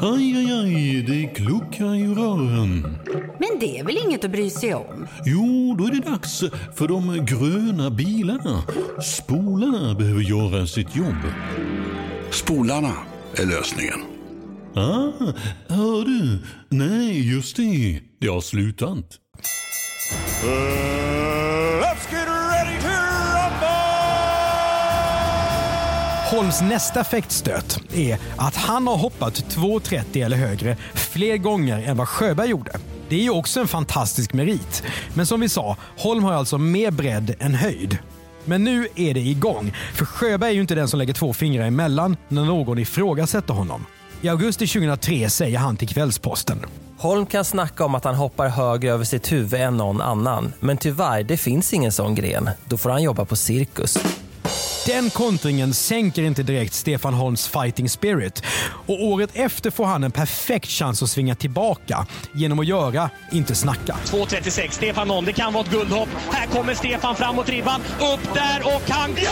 Aj, 0.00 0.36
aj, 0.36 0.52
aj, 0.52 1.02
det 1.06 1.26
kluckar 1.34 1.94
i 1.94 2.06
rören. 2.06 2.98
Men 3.38 3.58
det 3.60 3.78
är 3.78 3.84
väl 3.84 3.98
inget 4.06 4.24
att 4.24 4.30
bry 4.30 4.50
sig 4.50 4.74
om? 4.74 5.06
Jo, 5.24 5.76
då 5.78 5.84
är 5.84 5.90
det 5.90 6.10
dags 6.10 6.44
för 6.76 6.88
de 6.88 7.26
gröna 7.26 7.90
bilarna. 7.90 8.62
Spolarna 9.02 9.94
behöver 9.94 10.20
göra 10.20 10.66
sitt 10.66 10.96
jobb. 10.96 11.22
Spolarna 12.30 12.92
är 13.36 13.46
lösningen. 13.46 14.00
Ah, 14.74 15.32
hör 15.68 16.04
du? 16.04 16.38
Nej, 16.68 17.34
just 17.34 17.56
det. 17.56 18.00
Det 18.20 18.28
har 18.28 18.40
slutat. 18.40 19.18
Let's 20.42 21.27
Holms 26.30 26.60
nästa 26.60 27.04
fäktstöt 27.04 27.80
är 27.94 28.18
att 28.36 28.56
han 28.56 28.86
har 28.86 28.96
hoppat 28.96 29.34
2,30 29.34 30.24
eller 30.24 30.36
högre 30.36 30.76
fler 30.94 31.36
gånger 31.36 31.88
än 31.88 31.96
vad 31.96 32.08
Sjöberg 32.08 32.50
gjorde. 32.50 32.72
Det 33.08 33.16
är 33.16 33.22
ju 33.22 33.30
också 33.30 33.60
en 33.60 33.68
fantastisk 33.68 34.32
merit. 34.32 34.82
Men 35.14 35.26
som 35.26 35.40
vi 35.40 35.48
sa, 35.48 35.76
Holm 35.98 36.24
har 36.24 36.32
alltså 36.32 36.58
mer 36.58 36.90
bredd 36.90 37.34
än 37.38 37.54
höjd. 37.54 37.98
Men 38.44 38.64
nu 38.64 38.88
är 38.94 39.14
det 39.14 39.20
igång, 39.20 39.72
för 39.94 40.04
Sjöberg 40.04 40.50
är 40.50 40.54
ju 40.54 40.60
inte 40.60 40.74
den 40.74 40.88
som 40.88 40.98
lägger 40.98 41.14
två 41.14 41.32
fingrar 41.32 41.66
emellan 41.66 42.16
när 42.28 42.44
någon 42.44 42.78
ifrågasätter 42.78 43.54
honom. 43.54 43.86
I 44.20 44.28
augusti 44.28 44.66
2003 44.66 45.30
säger 45.30 45.58
han 45.58 45.76
till 45.76 45.88
Kvällsposten. 45.88 46.58
Holm 46.98 47.26
kan 47.26 47.44
snacka 47.44 47.84
om 47.84 47.94
att 47.94 48.04
han 48.04 48.14
hoppar 48.14 48.48
högre 48.48 48.92
över 48.92 49.04
sitt 49.04 49.32
huvud 49.32 49.60
än 49.60 49.76
någon 49.76 50.00
annan. 50.00 50.52
Men 50.60 50.76
tyvärr, 50.76 51.22
det 51.22 51.36
finns 51.36 51.72
ingen 51.72 51.92
sån 51.92 52.14
gren. 52.14 52.50
Då 52.64 52.76
får 52.76 52.90
han 52.90 53.02
jobba 53.02 53.24
på 53.24 53.36
cirkus. 53.36 53.98
Den 54.88 55.10
kontringen 55.10 55.74
sänker 55.74 56.22
inte 56.22 56.42
direkt 56.42 56.74
Stefan 56.74 57.14
Holms 57.14 57.48
fighting 57.48 57.88
spirit. 57.88 58.42
Och 58.86 59.04
året 59.04 59.30
efter 59.34 59.70
får 59.70 59.84
han 59.84 60.04
en 60.04 60.10
perfekt 60.10 60.68
chans 60.68 61.02
att 61.02 61.10
svinga 61.10 61.34
tillbaka 61.34 62.06
genom 62.32 62.58
att 62.58 62.66
göra, 62.66 63.10
inte 63.32 63.54
snacka. 63.54 63.96
2.36, 64.04 64.70
Stefan 64.70 65.10
Holm. 65.10 65.24
Det 65.26 65.32
kan 65.32 65.52
vara 65.52 65.64
ett 65.64 65.70
guldhopp. 65.70 66.08
Här 66.30 66.46
kommer 66.46 66.74
Stefan 66.74 67.16
fram 67.16 67.36
mot 67.36 67.48
ribban. 67.48 67.80
Upp 67.80 68.34
där 68.34 68.60
och 68.64 68.82
han... 68.88 69.10
Ja! 69.16 69.30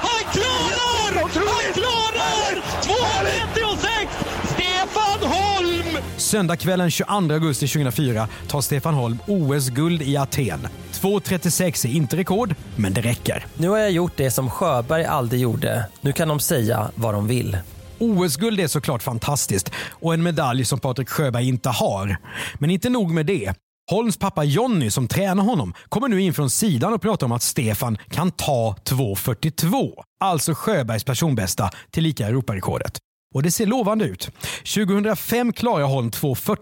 Han 0.00 0.32
klarar! 0.32 1.20
Han 1.20 1.30
klarar! 1.72 2.62
2.36! 2.82 4.08
Stefan 4.54 5.30
Holm! 5.30 6.04
Söndagskvällen 6.16 6.90
22 6.90 7.12
augusti 7.14 7.68
2004 7.68 8.28
tar 8.48 8.60
Stefan 8.60 8.94
Holm 8.94 9.18
OS-guld 9.26 10.02
i 10.02 10.16
Aten. 10.16 10.68
2.36 11.04 11.86
är 11.86 11.90
inte 11.90 12.16
rekord, 12.16 12.54
men 12.76 12.94
det 12.94 13.00
räcker. 13.00 13.46
Nu 13.56 13.68
har 13.68 13.78
jag 13.78 13.90
gjort 13.90 14.12
det 14.16 14.30
som 14.30 14.50
Sjöberg 14.50 15.04
aldrig 15.04 15.40
gjorde. 15.40 15.86
Nu 16.00 16.12
kan 16.12 16.28
de 16.28 16.40
säga 16.40 16.90
vad 16.94 17.14
de 17.14 17.26
vill. 17.26 17.58
OS-guld 17.98 18.60
är 18.60 18.66
såklart 18.66 19.02
fantastiskt 19.02 19.70
och 19.90 20.14
en 20.14 20.22
medalj 20.22 20.64
som 20.64 20.80
Patrik 20.80 21.08
Sjöberg 21.08 21.48
inte 21.48 21.68
har. 21.68 22.16
Men 22.54 22.70
inte 22.70 22.88
nog 22.88 23.10
med 23.10 23.26
det. 23.26 23.54
Holms 23.90 24.16
pappa 24.16 24.44
Jonny 24.44 24.90
som 24.90 25.08
tränar 25.08 25.44
honom 25.44 25.74
kommer 25.88 26.08
nu 26.08 26.20
in 26.20 26.34
från 26.34 26.50
sidan 26.50 26.92
och 26.92 27.02
pratar 27.02 27.26
om 27.26 27.32
att 27.32 27.42
Stefan 27.42 27.98
kan 28.10 28.30
ta 28.30 28.76
2.42. 28.84 29.92
Alltså 30.20 30.54
Sjöbergs 30.54 31.04
personbästa 31.04 31.70
tillika 31.90 32.26
Europarekordet. 32.26 32.98
Och 33.34 33.42
det 33.42 33.50
ser 33.50 33.66
lovande 33.66 34.04
ut. 34.04 34.30
2005 34.74 35.52
klarar 35.52 35.84
Holm 35.84 36.10
2.40. 36.10 36.56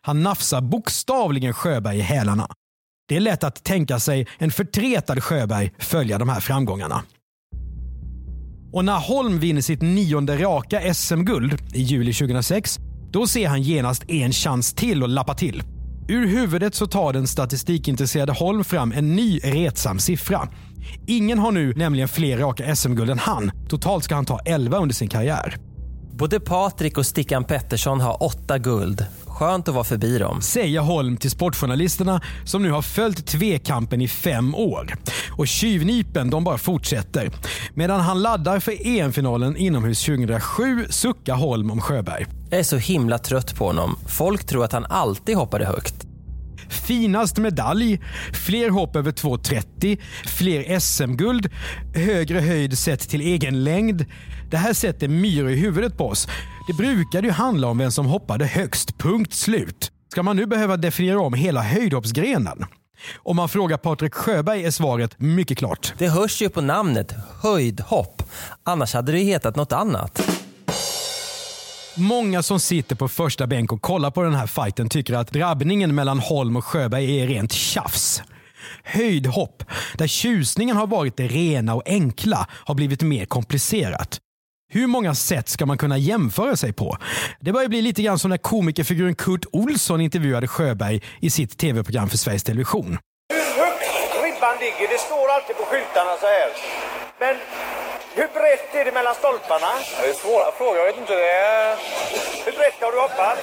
Han 0.00 0.22
nafsar 0.22 0.60
bokstavligen 0.60 1.54
Sjöberg 1.54 1.98
i 1.98 2.00
hälarna. 2.00 2.50
Det 3.10 3.16
är 3.16 3.20
lätt 3.20 3.44
att 3.44 3.64
tänka 3.64 3.98
sig 3.98 4.26
en 4.38 4.50
förtretad 4.50 5.22
Sjöberg 5.22 5.72
följa 5.78 6.18
de 6.18 6.28
här 6.28 6.40
framgångarna. 6.40 7.02
Och 8.72 8.84
när 8.84 8.98
Holm 8.98 9.38
vinner 9.38 9.60
sitt 9.60 9.82
nionde 9.82 10.36
raka 10.36 10.94
SM-guld 10.94 11.62
i 11.74 11.82
juli 11.82 12.12
2006, 12.12 12.78
då 13.12 13.26
ser 13.26 13.48
han 13.48 13.62
genast 13.62 14.10
en 14.10 14.32
chans 14.32 14.74
till 14.74 15.02
att 15.02 15.10
lappa 15.10 15.34
till. 15.34 15.62
Ur 16.08 16.26
huvudet 16.26 16.74
så 16.74 16.86
tar 16.86 17.12
den 17.12 17.26
statistikintresserade 17.26 18.32
Holm 18.32 18.64
fram 18.64 18.92
en 18.92 19.16
ny 19.16 19.38
retsam 19.38 19.98
siffra. 19.98 20.48
Ingen 21.06 21.38
har 21.38 21.52
nu 21.52 21.72
nämligen 21.74 22.08
fler 22.08 22.38
raka 22.38 22.76
SM-guld 22.76 23.10
än 23.10 23.18
han. 23.18 23.50
Totalt 23.68 24.04
ska 24.04 24.14
han 24.14 24.26
ta 24.26 24.38
11 24.44 24.78
under 24.78 24.94
sin 24.94 25.08
karriär. 25.08 25.56
Både 26.12 26.40
Patrik 26.40 26.98
och 26.98 27.06
Stickan 27.06 27.44
Pettersson 27.44 28.00
har 28.00 28.22
åtta 28.22 28.58
guld. 28.58 29.06
Skönt 29.40 29.68
att 29.68 29.74
vara 29.74 29.84
förbi 29.84 30.18
dem. 30.18 30.42
Säger 30.42 30.80
Holm 30.80 31.16
till 31.16 31.30
sportjournalisterna 31.30 32.20
som 32.44 32.62
nu 32.62 32.70
har 32.70 32.82
följt 32.82 33.26
tvekampen 33.26 34.00
i 34.00 34.08
fem 34.08 34.54
år. 34.54 34.94
Och 35.30 35.48
tjuvnypen 35.48 36.30
de 36.30 36.44
bara 36.44 36.58
fortsätter. 36.58 37.30
Medan 37.74 38.00
han 38.00 38.22
laddar 38.22 38.60
för 38.60 38.86
EM-finalen 38.86 39.56
inomhus 39.56 40.04
2007 40.04 40.86
suckar 40.90 41.34
Holm 41.34 41.70
om 41.70 41.80
Sjöberg. 41.80 42.26
Jag 42.50 42.60
är 42.60 42.64
så 42.64 42.76
himla 42.76 43.18
trött 43.18 43.56
på 43.56 43.66
honom. 43.66 43.96
Folk 44.08 44.46
tror 44.46 44.64
att 44.64 44.72
han 44.72 44.84
alltid 44.84 45.36
hoppade 45.36 45.66
högt. 45.66 45.94
Finast 46.68 47.38
medalj, 47.38 48.00
fler 48.32 48.70
hopp 48.70 48.96
över 48.96 49.12
2,30, 49.12 50.00
fler 50.26 50.80
SM-guld, 50.80 51.48
högre 51.94 52.40
höjd 52.40 52.78
sett 52.78 53.08
till 53.08 53.20
egen 53.20 53.64
längd. 53.64 54.04
Det 54.50 54.56
här 54.56 54.72
sätter 54.72 55.08
myror 55.08 55.50
i 55.50 55.56
huvudet 55.56 55.96
på 55.96 56.08
oss. 56.08 56.28
Det 56.66 56.72
brukade 56.72 57.26
ju 57.26 57.32
handla 57.32 57.68
om 57.68 57.78
vem 57.78 57.90
som 57.90 58.06
hoppade 58.06 58.46
högst, 58.46 58.98
punkt 58.98 59.34
slut. 59.34 59.92
Ska 60.08 60.22
man 60.22 60.36
nu 60.36 60.46
behöva 60.46 60.76
definiera 60.76 61.20
om 61.20 61.34
hela 61.34 61.62
höjdhoppsgrenen? 61.62 62.64
Om 63.16 63.36
man 63.36 63.48
frågar 63.48 63.76
Patrik 63.76 64.14
Sjöberg 64.14 64.64
är 64.64 64.70
svaret 64.70 65.20
mycket 65.20 65.58
klart. 65.58 65.94
Det 65.98 66.08
hörs 66.08 66.42
ju 66.42 66.48
på 66.48 66.60
namnet, 66.60 67.14
höjdhopp. 67.42 68.22
Annars 68.62 68.94
hade 68.94 69.12
det 69.12 69.18
hetat 69.18 69.56
något 69.56 69.72
annat. 69.72 70.30
Många 71.96 72.42
som 72.42 72.60
sitter 72.60 72.96
på 72.96 73.08
första 73.08 73.46
bänk 73.46 73.72
och 73.72 73.82
kollar 73.82 74.10
på 74.10 74.22
den 74.22 74.34
här 74.34 74.46
fighten 74.46 74.88
tycker 74.88 75.14
att 75.14 75.32
drabbningen 75.32 75.94
mellan 75.94 76.18
Holm 76.18 76.56
och 76.56 76.64
Sjöberg 76.64 77.20
är 77.20 77.26
rent 77.26 77.52
tjafs. 77.52 78.22
Höjdhopp, 78.84 79.64
där 79.94 80.06
tjusningen 80.06 80.76
har 80.76 80.86
varit 80.86 81.16
det 81.16 81.28
rena 81.28 81.74
och 81.74 81.82
enkla, 81.86 82.46
har 82.50 82.74
blivit 82.74 83.02
mer 83.02 83.24
komplicerat. 83.24 84.20
Hur 84.72 84.86
många 84.86 85.14
sätt 85.14 85.48
ska 85.48 85.66
man 85.66 85.78
kunna 85.78 85.98
jämföra 85.98 86.56
sig 86.56 86.72
på? 86.72 86.96
Det 87.40 87.52
börjar 87.52 87.68
bli 87.68 87.82
lite 87.82 88.02
grann 88.02 88.18
som 88.18 88.30
när 88.30 88.38
komikerfiguren 88.38 89.14
Kurt 89.14 89.44
Olsson 89.52 90.00
intervjuade 90.00 90.48
Sjöberg 90.48 91.02
i 91.20 91.30
sitt 91.30 91.58
tv-program 91.58 92.08
för 92.08 92.16
Sveriges 92.16 92.44
Television. 92.44 92.98
Hur 93.32 93.62
högt 93.62 94.24
ribban 94.24 94.56
ligger, 94.60 94.92
det 94.92 94.98
står 94.98 95.30
alltid 95.34 95.56
på 95.56 95.62
skyltarna 95.62 96.10
så 96.20 96.26
här. 96.26 96.48
Men 97.20 97.36
hur 98.14 98.28
brett 98.38 98.74
är 98.74 98.84
det 98.84 98.92
mellan 98.92 99.14
stolparna? 99.14 99.72
Det 100.02 100.08
är 100.08 100.14
svåra 100.14 100.52
frågor, 100.58 100.76
jag 100.76 100.86
vet 100.86 100.98
inte. 100.98 101.12
Det 101.12 101.30
är... 101.30 101.76
Hur 102.44 102.52
brett 102.52 102.80
har 102.80 102.92
du 102.92 103.00
hoppat? 103.00 103.38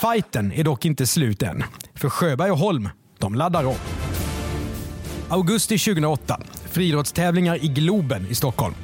Fighten 0.00 0.52
är 0.52 0.64
dock 0.64 0.84
inte 0.84 1.06
slut 1.06 1.42
än. 1.42 1.64
För 1.94 2.08
Sjöberg 2.08 2.50
och 2.50 2.58
Holm, 2.58 2.88
de 3.18 3.34
laddar 3.34 3.64
om. 3.64 3.76
Augusti 5.28 5.78
2008. 5.78 6.40
Friidrottstävlingar 6.70 7.64
i 7.64 7.68
Globen 7.68 8.26
i 8.30 8.34
Stockholm. 8.34 8.74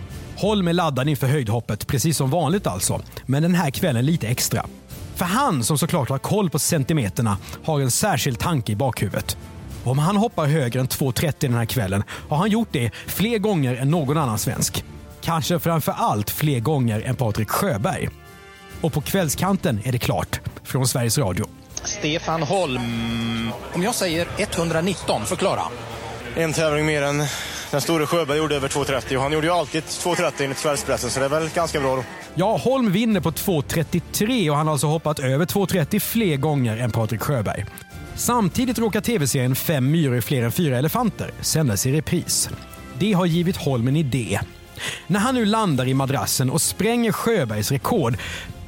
Holm 0.41 0.69
är 0.69 0.73
laddad 0.73 1.09
inför 1.09 1.27
höjdhoppet, 1.27 1.87
precis 1.87 2.17
som 2.17 2.31
vanligt 2.31 2.67
alltså. 2.67 3.01
Men 3.27 3.43
den 3.43 3.55
här 3.55 3.71
kvällen 3.71 4.07
lite 4.07 4.29
extra. 4.29 4.67
För 5.15 5.25
han, 5.25 5.65
som 5.65 5.79
såklart 5.79 6.09
har 6.09 6.19
koll 6.19 6.51
på 6.51 6.59
centimeterna, 6.59 7.39
har 7.65 7.81
en 7.81 7.91
särskild 7.91 8.39
tanke 8.39 8.73
i 8.73 8.77
bakhuvudet. 8.77 9.37
Om 9.85 9.99
han 9.99 10.17
hoppar 10.17 10.47
högre 10.47 10.81
än 10.81 10.89
2,30 10.89 11.35
den 11.39 11.55
här 11.55 11.65
kvällen 11.65 12.03
har 12.29 12.37
han 12.37 12.51
gjort 12.51 12.69
det 12.73 12.91
fler 13.07 13.39
gånger 13.39 13.77
än 13.77 13.91
någon 13.91 14.19
annan 14.19 14.39
svensk. 14.39 14.85
Kanske 15.21 15.59
framför 15.59 15.93
allt 15.93 16.31
fler 16.31 16.61
gånger 16.61 17.01
än 17.01 17.17
Patrik 17.17 17.49
Sjöberg. 17.49 18.09
Och 18.81 18.93
på 18.93 19.01
kvällskanten 19.01 19.81
är 19.85 19.93
det 19.93 19.99
klart 19.99 20.41
från 20.65 20.89
Sveriges 20.89 21.19
Radio. 21.19 21.47
Stefan 21.75 22.43
Holm. 22.43 23.53
Om 23.75 23.83
jag 23.83 23.95
säger 23.95 24.29
119, 24.39 25.27
förklara. 25.27 25.63
En 26.37 26.53
tävling 26.53 26.87
mer 26.87 27.03
än 27.03 27.25
den 27.71 27.81
store 27.81 28.07
Sjöberg 28.07 28.39
gjorde 28.39 28.57
över 28.57 28.69
2.30 28.69 29.17
och 29.17 29.23
han 29.23 29.33
gjorde 29.33 29.47
ju 29.47 29.53
alltid 29.53 29.83
2.30 29.83 30.33
enligt 30.39 30.59
kvällspressen 30.59 31.11
så 31.11 31.21
det 31.21 31.27
är 31.27 31.31
väl 31.31 31.49
ganska 31.55 31.81
bra 31.81 31.97
då. 31.97 32.05
Ja, 32.35 32.57
Holm 32.57 32.93
vinner 32.93 33.21
på 33.21 33.31
2.33 33.31 34.50
och 34.50 34.57
han 34.57 34.67
har 34.67 34.73
alltså 34.73 34.87
hoppat 34.87 35.19
över 35.19 35.47
2.30 35.47 35.99
fler 35.99 36.37
gånger 36.37 36.77
än 36.77 36.91
Patrik 36.91 37.21
Sjöberg. 37.21 37.65
Samtidigt 38.15 38.79
råkar 38.79 39.00
tv-serien 39.00 39.57
Fem 39.57 39.91
myror 39.91 40.17
är 40.17 40.21
fler 40.21 40.43
än 40.43 40.53
fyra 40.53 40.79
elefanter 40.79 41.31
sändas 41.41 41.87
i 41.87 41.93
repris. 41.93 42.50
Det 42.99 43.12
har 43.12 43.27
givit 43.27 43.57
Holm 43.57 43.89
en 43.89 43.97
idé. 43.97 44.41
När 45.07 45.21
han 45.21 45.35
nu 45.35 45.45
landar 45.45 45.89
i 45.89 45.95
madrassen 45.95 46.50
och 46.50 46.62
spränger 46.62 47.12
Sjöbergs 47.12 47.73
rekord 47.73 48.17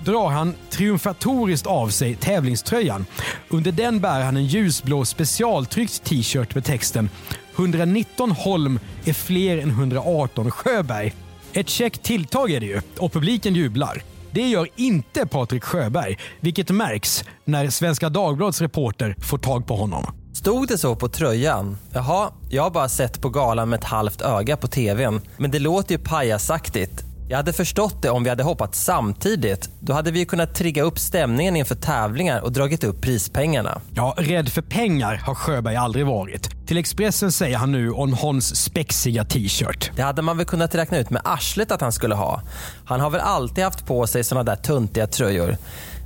drar 0.04 0.28
han 0.28 0.54
triumfatoriskt 0.70 1.66
av 1.66 1.88
sig 1.88 2.14
tävlingströjan. 2.14 3.06
Under 3.48 3.72
den 3.72 4.00
bär 4.00 4.20
han 4.20 4.36
en 4.36 4.46
ljusblå 4.46 5.04
specialtryckt 5.04 6.04
t-shirt 6.04 6.54
med 6.54 6.64
texten 6.64 7.10
“119 7.56 8.30
Holm 8.30 8.78
är 9.04 9.12
fler 9.12 9.58
än 9.58 9.70
118 9.70 10.50
Sjöberg”. 10.50 11.14
Ett 11.52 11.68
käckt 11.68 12.02
tilltag 12.02 12.50
är 12.50 12.60
det 12.60 12.66
ju 12.66 12.80
och 12.98 13.12
publiken 13.12 13.54
jublar. 13.54 14.02
Det 14.30 14.48
gör 14.48 14.68
inte 14.76 15.26
Patrik 15.26 15.64
Sjöberg, 15.64 16.18
vilket 16.40 16.70
märks 16.70 17.24
när 17.44 17.70
Svenska 17.70 18.08
Dagbladets 18.08 18.60
reporter 18.60 19.16
får 19.18 19.38
tag 19.38 19.66
på 19.66 19.76
honom. 19.76 20.06
Stod 20.32 20.68
det 20.68 20.78
så 20.78 20.96
på 20.96 21.08
tröjan? 21.08 21.76
Jaha, 21.92 22.30
jag 22.50 22.62
har 22.62 22.70
bara 22.70 22.88
sett 22.88 23.20
på 23.20 23.28
galan 23.28 23.68
med 23.68 23.78
ett 23.78 23.84
halvt 23.84 24.22
öga 24.22 24.56
på 24.56 24.66
tvn. 24.66 25.20
Men 25.36 25.50
det 25.50 25.58
låter 25.58 25.94
ju 25.94 25.98
pajasaktigt. 26.04 27.04
Jag 27.32 27.36
hade 27.36 27.52
förstått 27.52 28.02
det 28.02 28.10
om 28.10 28.24
vi 28.24 28.30
hade 28.30 28.42
hoppat 28.42 28.74
samtidigt. 28.74 29.70
Då 29.80 29.92
hade 29.92 30.10
vi 30.10 30.24
kunnat 30.24 30.54
trigga 30.54 30.82
upp 30.82 30.98
stämningen 30.98 31.56
inför 31.56 31.74
tävlingar 31.74 32.40
och 32.40 32.52
dragit 32.52 32.84
upp 32.84 33.00
prispengarna. 33.00 33.80
Ja, 33.94 34.14
rädd 34.16 34.48
för 34.48 34.62
pengar 34.62 35.14
har 35.14 35.34
Sjöberg 35.34 35.76
aldrig 35.76 36.06
varit. 36.06 36.66
Till 36.66 36.76
Expressen 36.76 37.32
säger 37.32 37.56
han 37.56 37.72
nu 37.72 37.90
om 37.90 38.12
Hons 38.12 38.56
spexiga 38.56 39.24
t-shirt. 39.24 39.90
Det 39.96 40.02
hade 40.02 40.22
man 40.22 40.36
väl 40.36 40.46
kunnat 40.46 40.74
räkna 40.74 40.98
ut 40.98 41.10
med 41.10 41.22
arslet 41.24 41.72
att 41.72 41.80
han 41.80 41.92
skulle 41.92 42.14
ha. 42.14 42.42
Han 42.84 43.00
har 43.00 43.10
väl 43.10 43.20
alltid 43.20 43.64
haft 43.64 43.86
på 43.86 44.06
sig 44.06 44.24
såna 44.24 44.42
där 44.42 44.56
tuntiga 44.56 45.06
tröjor. 45.06 45.56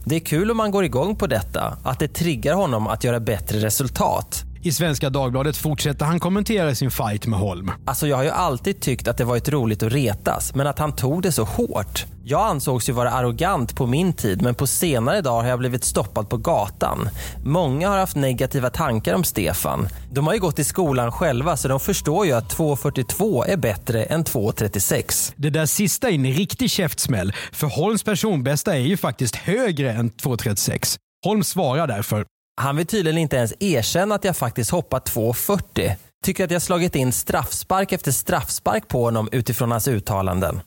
Det 0.04 0.16
är 0.16 0.20
kul 0.20 0.50
om 0.50 0.56
man 0.56 0.70
går 0.70 0.84
igång 0.84 1.16
på 1.16 1.26
detta, 1.26 1.76
att 1.84 1.98
det 1.98 2.08
triggar 2.08 2.54
honom 2.54 2.86
att 2.86 3.04
göra 3.04 3.20
bättre 3.20 3.58
resultat. 3.58 4.45
I 4.62 4.72
Svenska 4.72 5.10
Dagbladet 5.10 5.56
fortsätter 5.56 6.04
han 6.04 6.20
kommentera 6.20 6.74
sin 6.74 6.90
fight 6.90 7.26
med 7.26 7.38
Holm. 7.38 7.70
Alltså 7.84 8.06
jag 8.06 8.16
har 8.16 8.24
ju 8.24 8.30
alltid 8.30 8.80
tyckt 8.80 9.08
att 9.08 9.18
det 9.18 9.24
varit 9.24 9.48
roligt 9.48 9.82
att 9.82 9.92
retas, 9.92 10.54
men 10.54 10.66
att 10.66 10.78
han 10.78 10.92
tog 10.92 11.22
det 11.22 11.32
så 11.32 11.44
hårt. 11.44 12.06
Jag 12.24 12.46
ansågs 12.46 12.88
ju 12.88 12.92
vara 12.92 13.10
arrogant 13.10 13.76
på 13.76 13.86
min 13.86 14.12
tid, 14.12 14.42
men 14.42 14.54
på 14.54 14.66
senare 14.66 15.20
dagar 15.20 15.42
har 15.42 15.48
jag 15.48 15.58
blivit 15.58 15.84
stoppad 15.84 16.28
på 16.28 16.36
gatan. 16.36 17.08
Många 17.44 17.88
har 17.88 17.98
haft 17.98 18.16
negativa 18.16 18.70
tankar 18.70 19.14
om 19.14 19.24
Stefan. 19.24 19.88
De 20.12 20.26
har 20.26 20.34
ju 20.34 20.40
gått 20.40 20.58
i 20.58 20.64
skolan 20.64 21.12
själva, 21.12 21.56
så 21.56 21.68
de 21.68 21.80
förstår 21.80 22.26
ju 22.26 22.32
att 22.32 22.56
2.42 22.56 23.46
är 23.46 23.56
bättre 23.56 24.04
än 24.04 24.24
2.36. 24.24 25.32
Det 25.36 25.50
där 25.50 25.66
sista 25.66 26.08
är 26.10 26.14
en 26.14 26.26
riktig 26.26 26.70
käftsmäll, 26.70 27.32
för 27.52 27.66
Holms 27.66 28.02
personbästa 28.02 28.74
är 28.74 28.80
ju 28.80 28.96
faktiskt 28.96 29.36
högre 29.36 29.92
än 29.92 30.10
2.36. 30.10 30.98
Holm 31.24 31.44
svarar 31.44 31.86
därför 31.86 32.26
han 32.60 32.76
vill 32.76 32.86
tydligen 32.86 33.18
inte 33.18 33.36
ens 33.36 33.54
erkänna 33.60 34.14
att 34.14 34.24
jag 34.24 34.36
faktiskt 34.36 34.70
hoppat 34.70 35.10
2,40. 35.10 35.94
Tycker 36.24 36.44
att 36.44 36.50
jag 36.50 36.62
slagit 36.62 36.94
in 36.94 37.12
straffspark 37.12 37.92
efter 37.92 38.12
straffspark 38.12 38.88
på 38.88 39.04
honom 39.04 39.28
utifrån 39.32 39.70
hans 39.70 39.88
uttalanden. 39.88 40.60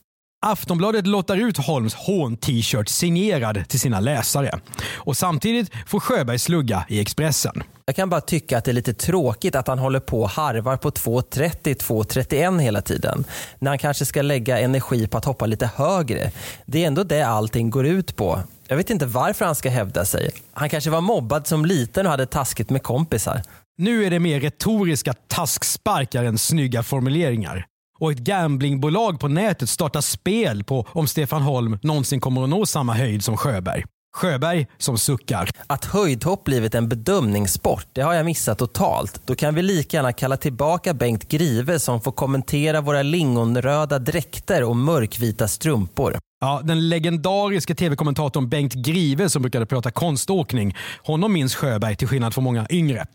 Aftonbladet 0.46 1.08
lottar 1.08 1.38
ut 1.38 1.58
Holms 1.58 1.94
hån-t-shirt 1.94 2.90
signerad 2.90 3.68
till 3.68 3.80
sina 3.80 4.00
läsare. 4.00 4.60
Och 4.94 5.18
samtidigt 5.18 5.72
får 5.88 6.00
Sjöberg 6.00 6.40
slugga 6.40 6.86
i 6.90 7.00
Expressen. 7.00 7.64
Jag 7.86 7.96
kan 7.96 8.10
bara 8.10 8.22
tycka 8.22 8.58
att 8.58 8.66
det 8.66 8.72
är 8.72 8.74
lite 8.74 8.94
tråkigt 8.94 9.56
att 9.56 9.68
han 9.68 9.80
håller 9.80 10.00
på 10.00 10.22
och 10.22 10.30
harvar 10.30 10.78
på 10.78 10.90
2.30-2.31 10.90 12.60
hela 12.60 12.82
tiden. 12.82 13.24
När 13.60 13.72
han 13.72 13.78
kanske 13.78 14.06
ska 14.06 14.22
lägga 14.22 14.60
energi 14.60 15.08
på 15.08 15.18
att 15.18 15.26
hoppa 15.26 15.46
lite 15.46 15.70
högre. 15.76 16.32
Det 16.66 16.84
är 16.84 16.88
ändå 16.88 17.04
det 17.04 17.22
allting 17.22 17.70
går 17.70 17.86
ut 17.86 18.16
på. 18.16 18.40
Jag 18.70 18.78
vet 18.78 18.90
inte 18.90 19.06
varför 19.06 19.46
han 19.46 19.56
ska 19.56 19.70
hävda 19.70 20.06
sig. 20.06 20.30
Han 20.54 20.70
kanske 20.70 20.90
var 20.90 21.02
mobbad 21.02 21.48
som 21.48 21.66
liten 21.66 22.06
och 22.06 22.12
hade 22.12 22.26
taskigt 22.26 22.70
med 22.70 22.84
kompisar. 22.84 23.42
Nu 23.78 24.06
är 24.06 24.10
det 24.10 24.20
mer 24.20 24.40
retoriska 24.40 25.14
tasksparkar 25.14 26.24
än 26.24 26.38
snygga 26.38 26.84
formuleringar. 26.84 27.66
Och 28.00 28.12
ett 28.12 28.18
gamblingbolag 28.18 29.20
på 29.20 29.28
nätet 29.28 29.70
startar 29.70 30.02
spel 30.02 30.64
på 30.64 30.86
om 30.92 31.08
Stefan 31.08 31.42
Holm 31.42 31.80
någonsin 31.82 32.20
kommer 32.20 32.44
att 32.44 32.50
nå 32.50 32.66
samma 32.66 32.94
höjd 32.94 33.24
som 33.24 33.38
Sjöberg. 33.38 33.84
Sjöberg 34.20 34.68
som 34.78 34.98
suckar. 34.98 35.50
Att 35.68 35.86
höjdhopp 35.86 36.44
blivit 36.44 36.76
en 36.76 36.90
bedömningssport, 36.90 37.88
det 37.94 38.02
har 38.02 38.14
jag 38.14 38.26
missat 38.26 38.58
totalt. 38.58 39.22
Då 39.26 39.36
kan 39.36 39.56
vi 39.56 39.62
lika 39.62 39.98
gärna 39.98 40.14
kalla 40.14 40.38
tillbaka 40.38 40.94
Bengt 40.94 41.28
Grive 41.28 41.80
som 41.80 42.02
får 42.02 42.12
kommentera 42.12 42.82
våra 42.82 43.02
lingonröda 43.04 44.00
dräkter 44.00 44.64
och 44.64 44.76
mörkvita 44.76 45.48
strumpor. 45.48 46.18
Ja, 46.42 46.62
den 46.64 46.90
legendariska 46.90 47.76
tv-kommentatorn 47.76 48.50
Bengt 48.50 48.74
Grive 48.74 49.30
som 49.30 49.42
brukade 49.42 49.66
prata 49.66 49.92
konståkning. 49.92 50.76
Honom 51.04 51.34
minns 51.34 51.56
Sjöberg 51.56 51.96
till 51.96 52.08
skillnad 52.08 52.34
från 52.34 52.44
många 52.44 52.68
yngre. 52.70 53.06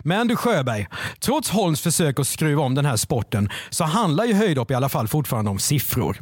Men 0.00 0.28
du 0.28 0.36
Sjöberg, 0.36 0.86
trots 1.20 1.50
Holms 1.50 1.80
försök 1.80 2.18
att 2.18 2.26
skruva 2.26 2.62
om 2.62 2.74
den 2.74 2.84
här 2.84 2.96
sporten 2.96 3.50
så 3.70 3.84
handlar 3.84 4.24
ju 4.24 4.34
höjdhopp 4.34 4.70
i 4.70 4.74
alla 4.74 4.88
fall 4.88 5.08
fortfarande 5.08 5.50
om 5.50 5.58
siffror. 5.58 6.20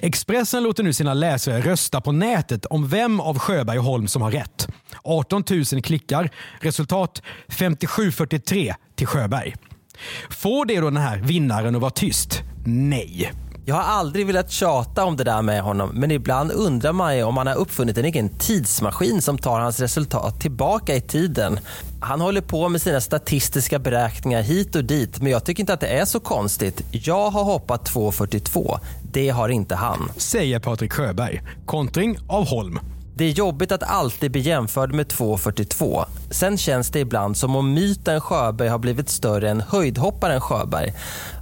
Expressen 0.00 0.62
låter 0.62 0.82
nu 0.82 0.92
sina 0.92 1.14
läsare 1.14 1.60
rösta 1.60 2.00
på 2.00 2.12
nätet 2.12 2.66
om 2.66 2.88
vem 2.88 3.20
av 3.20 3.38
Sjöberg 3.38 3.78
och 3.78 3.84
Holm 3.84 4.08
som 4.08 4.22
har 4.22 4.30
rätt. 4.30 4.68
18 5.04 5.44
000 5.50 5.82
klickar. 5.82 6.30
Resultat 6.60 7.22
57-43 7.48 8.74
till 8.96 9.06
Sjöberg. 9.06 9.54
Får 10.30 10.66
det 10.66 10.80
då 10.80 10.90
den 10.90 10.96
här 10.96 11.18
vinnaren 11.18 11.74
att 11.74 11.80
vara 11.80 11.90
tyst? 11.90 12.42
Nej. 12.66 13.32
Jag 13.64 13.74
har 13.74 13.82
aldrig 13.82 14.26
velat 14.26 14.50
tjata 14.50 15.04
om 15.04 15.16
det 15.16 15.24
där 15.24 15.42
med 15.42 15.62
honom 15.62 15.90
men 15.94 16.10
ibland 16.10 16.52
undrar 16.52 16.92
man 16.92 17.16
ju 17.16 17.22
om 17.22 17.36
han 17.36 17.46
har 17.46 17.54
uppfunnit 17.54 17.98
en 17.98 18.04
egen 18.04 18.28
tidsmaskin 18.28 19.22
som 19.22 19.38
tar 19.38 19.60
hans 19.60 19.80
resultat 19.80 20.40
tillbaka 20.40 20.94
i 20.94 21.00
tiden. 21.00 21.58
Han 22.00 22.20
håller 22.20 22.40
på 22.40 22.68
med 22.68 22.82
sina 22.82 23.00
statistiska 23.00 23.78
beräkningar 23.78 24.42
hit 24.42 24.76
och 24.76 24.84
dit 24.84 25.20
men 25.20 25.32
jag 25.32 25.44
tycker 25.44 25.62
inte 25.62 25.72
att 25.72 25.80
det 25.80 25.86
är 25.86 26.04
så 26.04 26.20
konstigt. 26.20 26.82
Jag 26.90 27.30
har 27.30 27.44
hoppat 27.44 27.90
2.42. 27.90 28.78
Det 29.12 29.28
har 29.28 29.48
inte 29.48 29.74
han. 29.74 30.10
Säger 30.16 30.58
Patrik 30.58 30.92
Sjöberg. 30.92 31.42
Kontring 31.66 32.18
av 32.28 32.48
Holm. 32.48 32.78
Det 33.14 33.24
är 33.24 33.30
jobbigt 33.30 33.72
att 33.72 33.82
alltid 33.82 34.30
bli 34.30 34.40
jämförd 34.40 34.92
med 34.92 35.06
2,42. 35.06 36.04
Sen 36.30 36.58
känns 36.58 36.90
det 36.90 37.00
ibland 37.00 37.36
som 37.36 37.56
om 37.56 37.74
myten 37.74 38.20
Sjöberg 38.20 38.68
har 38.68 38.78
blivit 38.78 39.08
större 39.08 39.50
än 39.50 39.60
höjdhopparen 39.60 40.40
Sjöberg. 40.40 40.94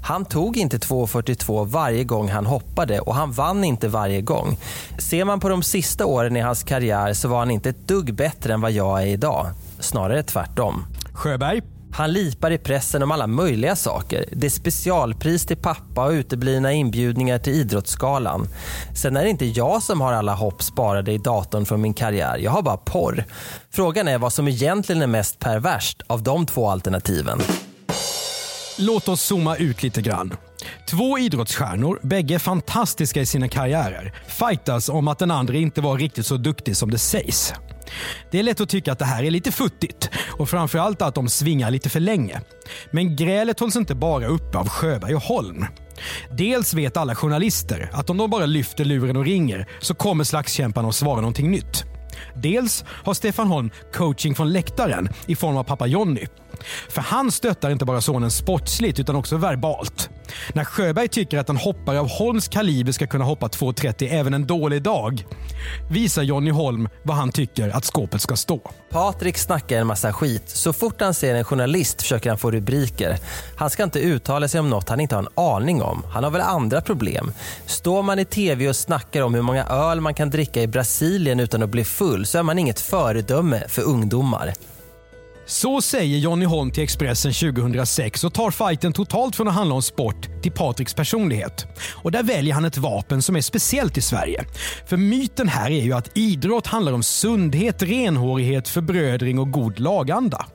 Han 0.04 0.24
tog 0.24 0.56
inte 0.56 0.78
2,42 0.78 1.66
varje 1.66 2.04
gång 2.04 2.28
han 2.28 2.46
hoppade 2.46 3.00
och 3.00 3.14
han 3.14 3.33
vann 3.33 3.64
inte 3.64 3.88
varje 3.88 4.20
gång. 4.20 4.59
Ser 4.98 5.24
man 5.24 5.40
på 5.40 5.48
de 5.48 5.62
sista 5.62 6.06
åren 6.06 6.37
i 6.37 6.40
hans 6.40 6.62
karriär 6.62 7.12
så 7.12 7.28
var 7.28 7.38
han 7.38 7.50
inte 7.50 7.68
ett 7.70 7.88
dugg 7.88 8.14
bättre 8.14 8.52
än 8.52 8.61
vad 8.61 8.72
jag 8.72 9.02
är 9.02 9.06
idag. 9.06 9.46
Snarare 9.80 10.22
tvärtom. 10.22 10.85
Sjöberg 11.12 11.62
han 11.92 12.12
lipar 12.12 12.50
i 12.50 12.59
pressen 12.59 13.03
om 13.03 13.11
alla 13.11 13.26
möjliga 13.26 13.76
saker. 13.76 14.24
Det 14.33 14.46
är 14.46 14.50
specialpris 14.50 15.46
till 15.46 15.57
pappa 15.57 16.05
och 16.05 16.11
uteblivna 16.11 16.72
inbjudningar 16.72 17.38
till 17.38 17.53
Idrottsgalan. 17.53 18.48
Sen 18.94 19.16
är 19.16 19.22
det 19.22 19.31
inte 19.31 19.46
jag 19.46 19.83
som 19.83 20.00
har 20.00 20.12
alla 20.12 20.35
hopp 20.35 20.62
sparade 20.62 21.12
i 21.12 21.18
datorn 21.18 21.66
från 21.66 21.81
min 21.81 21.94
karriär. 21.94 22.38
Jag 22.38 22.50
har 22.50 22.62
bara 22.62 22.76
porr. 22.76 23.24
Frågan 23.70 24.09
är 24.09 24.18
vad 24.18 24.33
som 24.33 24.48
egentligen 24.48 25.03
är 25.03 25.07
mest 25.07 25.38
perverst 25.38 26.03
av 26.07 26.22
de 26.22 26.46
två 26.46 26.68
alternativen. 26.68 27.40
Låt 28.79 29.09
oss 29.09 29.22
zooma 29.22 29.57
ut 29.57 29.83
lite 29.83 30.03
grann. 30.03 30.37
Två 30.90 31.18
idrottsstjärnor, 31.18 32.00
bägge 32.03 32.38
fantastiska 32.38 33.20
i 33.20 33.26
sina 33.26 33.48
karriärer, 33.48 34.14
fightas 34.26 34.88
om 34.88 35.09
att 35.09 35.18
den 35.18 35.31
andra 35.31 35.55
inte 35.55 35.81
var 35.81 35.98
riktigt 35.98 36.26
så 36.26 36.37
duktig 36.37 36.76
som 36.76 36.90
det 36.90 36.98
sägs. 36.98 37.55
Det 38.31 38.38
är 38.38 38.42
lätt 38.42 38.61
att 38.61 38.68
tycka 38.68 38.92
att 38.92 38.98
det 38.98 39.05
här 39.05 39.24
är 39.24 39.31
lite 39.31 39.53
futtigt 39.53 40.11
och 40.38 40.48
framförallt 40.48 41.03
att 41.03 41.14
de 41.14 41.29
svingar 41.29 41.70
lite 41.70 41.88
för 41.88 42.00
länge. 42.00 42.40
Men 42.90 43.16
grälet 43.16 43.61
hålls 43.61 43.76
inte 43.76 43.94
bara 43.94 44.26
uppe 44.26 44.59
av 44.59 44.68
Sjöberg 44.68 45.14
och 45.14 45.22
Holm. 45.22 45.66
Dels 46.31 46.74
vet 46.74 46.96
alla 46.96 47.14
journalister 47.14 47.90
att 47.92 48.11
om 48.11 48.16
de 48.16 48.31
bara 48.31 48.46
lyfter 48.46 48.85
luren 48.85 49.16
och 49.16 49.24
ringer 49.24 49.66
så 49.81 49.94
kommer 49.94 50.24
slagskämparna 50.24 50.88
att 50.88 50.94
svara 50.94 51.20
någonting 51.20 51.50
nytt. 51.50 51.85
Dels 52.35 52.85
har 52.88 53.14
Stefan 53.14 53.48
Holm 53.48 53.70
coaching 53.92 54.35
från 54.35 54.53
läktaren 54.53 55.09
i 55.26 55.37
form 55.37 55.57
av 55.57 55.64
pappa 55.64 55.87
Jonny. 55.87 56.26
För 56.88 57.03
han 57.03 57.33
stöttar 57.33 57.70
inte 57.70 57.85
bara 57.85 58.00
sonen 58.00 58.31
sportsligt 58.31 59.00
utan 59.00 59.16
också 59.16 59.37
verbalt. 59.37 60.11
När 60.52 60.64
Sjöberg 60.64 61.08
tycker 61.08 61.38
att 61.38 61.48
en 61.48 61.56
hoppare 61.56 62.00
av 62.00 62.08
Holms 62.08 62.48
kaliber 62.48 62.92
ska 62.92 63.06
kunna 63.06 63.24
hoppa 63.24 63.46
2,30 63.46 64.08
även 64.10 64.34
en 64.34 64.46
dålig 64.46 64.82
dag 64.82 65.24
visar 65.90 66.22
Jonny 66.22 66.50
Holm 66.50 66.88
vad 67.02 67.16
han 67.16 67.32
tycker 67.32 67.68
att 67.68 67.84
skåpet 67.84 68.20
ska 68.20 68.36
stå. 68.36 68.60
Patrik 68.90 69.38
snackar 69.38 69.78
en 69.78 69.86
massa 69.86 70.12
skit. 70.12 70.42
Så 70.46 70.72
fort 70.72 71.00
han 71.00 71.14
ser 71.14 71.34
en 71.34 71.44
journalist 71.44 72.02
försöker 72.02 72.30
han 72.30 72.38
få 72.38 72.50
rubriker. 72.50 73.18
Han 73.56 73.70
ska 73.70 73.82
inte 73.82 74.00
uttala 74.00 74.48
sig 74.48 74.60
om 74.60 74.70
något 74.70 74.88
han 74.88 75.00
inte 75.00 75.14
har 75.14 75.22
en 75.22 75.28
aning 75.34 75.82
om. 75.82 76.04
Han 76.12 76.24
har 76.24 76.30
väl 76.30 76.40
andra 76.40 76.80
problem. 76.80 77.32
Står 77.66 78.02
man 78.02 78.18
i 78.18 78.24
tv 78.24 78.68
och 78.68 78.76
snackar 78.76 79.22
om 79.22 79.34
hur 79.34 79.42
många 79.42 79.64
öl 79.64 80.00
man 80.00 80.14
kan 80.14 80.30
dricka 80.30 80.62
i 80.62 80.66
Brasilien 80.66 81.40
utan 81.40 81.62
att 81.62 81.70
bli 81.70 81.84
full 81.84 82.26
så 82.26 82.38
är 82.38 82.42
man 82.42 82.58
inget 82.58 82.80
föredöme 82.80 83.62
för 83.68 83.82
ungdomar. 83.82 84.52
Så 85.50 85.80
säger 85.80 86.18
Jonny 86.18 86.46
Holm 86.46 86.70
till 86.70 86.82
Expressen 86.82 87.32
2006 87.32 88.24
och 88.24 88.34
tar 88.34 88.50
fighten 88.50 88.92
totalt 88.92 89.36
från 89.36 89.48
att 89.48 89.54
handla 89.54 89.74
om 89.74 89.82
sport 89.82 90.42
till 90.42 90.52
Patriks 90.52 90.94
personlighet. 90.94 91.66
Och 92.02 92.12
där 92.12 92.22
väljer 92.22 92.54
han 92.54 92.64
ett 92.64 92.76
vapen 92.76 93.22
som 93.22 93.36
är 93.36 93.40
speciellt 93.40 93.98
i 93.98 94.00
Sverige. 94.00 94.44
För 94.86 94.96
myten 94.96 95.48
här 95.48 95.70
är 95.70 95.82
ju 95.82 95.92
att 95.92 96.18
idrott 96.18 96.66
handlar 96.66 96.92
om 96.92 97.02
sundhet, 97.02 97.82
renhårighet, 97.82 98.68
förbrödring 98.68 99.38
och 99.38 99.50
god 99.50 99.78
laganda. 99.78 100.46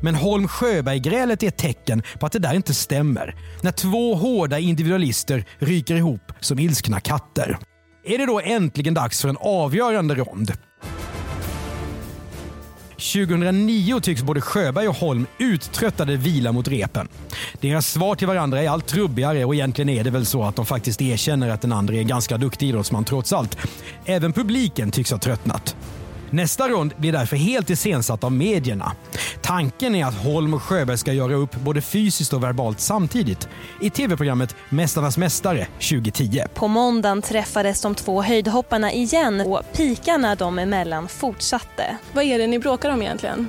Men 0.00 0.14
Holm 0.14 0.48
Sjöberg-grälet 0.48 1.42
är 1.42 1.48
ett 1.48 1.58
tecken 1.58 2.02
på 2.18 2.26
att 2.26 2.32
det 2.32 2.38
där 2.38 2.54
inte 2.54 2.74
stämmer. 2.74 3.34
När 3.62 3.72
två 3.72 4.14
hårda 4.14 4.58
individualister 4.58 5.44
ryker 5.58 5.94
ihop 5.94 6.32
som 6.40 6.58
ilskna 6.58 7.00
katter. 7.00 7.58
Är 8.06 8.18
det 8.18 8.26
då 8.26 8.40
äntligen 8.40 8.94
dags 8.94 9.22
för 9.22 9.28
en 9.28 9.38
avgörande 9.40 10.14
rond? 10.14 10.52
2009 13.12 14.00
tycks 14.00 14.22
både 14.22 14.40
Sjöberg 14.40 14.88
och 14.88 14.96
Holm 14.96 15.26
uttröttade 15.38 16.16
vila 16.16 16.52
mot 16.52 16.68
repen. 16.68 17.08
Deras 17.60 17.92
svar 17.92 18.14
till 18.14 18.26
varandra 18.26 18.62
är 18.62 18.68
allt 18.68 18.86
trubbigare 18.86 19.44
och 19.44 19.54
egentligen 19.54 19.88
är 19.88 20.04
det 20.04 20.10
väl 20.10 20.26
så 20.26 20.44
att 20.44 20.56
de 20.56 20.66
faktiskt 20.66 21.02
erkänner 21.02 21.48
att 21.48 21.60
den 21.60 21.72
andra 21.72 21.94
är 21.94 21.98
en 21.98 22.06
ganska 22.06 22.38
duktig 22.38 22.68
idrottsman 22.68 23.04
trots 23.04 23.32
allt. 23.32 23.58
Även 24.04 24.32
publiken 24.32 24.90
tycks 24.90 25.10
ha 25.10 25.18
tröttnat. 25.18 25.76
Nästa 26.34 26.68
rond 26.68 26.94
blir 26.96 27.12
därför 27.12 27.36
helt 27.36 27.70
iscensatt 27.70 28.24
av 28.24 28.32
medierna. 28.32 28.92
Tanken 29.42 29.94
är 29.94 30.04
att 30.04 30.14
Holm 30.14 30.54
och 30.54 30.62
Sjöberg 30.62 30.98
ska 30.98 31.12
göra 31.12 31.34
upp 31.34 31.54
både 31.54 31.80
fysiskt 31.80 32.32
och 32.32 32.42
verbalt 32.42 32.80
samtidigt 32.80 33.48
i 33.80 33.90
tv-programmet 33.90 34.56
Mästarnas 34.68 35.18
mästare 35.18 35.66
2010. 35.74 36.42
På 36.54 36.68
måndagen 36.68 37.22
träffades 37.22 37.80
de 37.80 37.94
två 37.94 38.22
höjdhopparna 38.22 38.92
igen 38.92 39.40
och 39.40 39.62
pikarna 39.76 40.34
dem 40.34 40.58
emellan 40.58 41.08
fortsatte. 41.08 41.96
Vad 42.12 42.24
är 42.24 42.38
det 42.38 42.46
ni 42.46 42.58
bråkar 42.58 42.90
om 42.90 43.02
egentligen? 43.02 43.48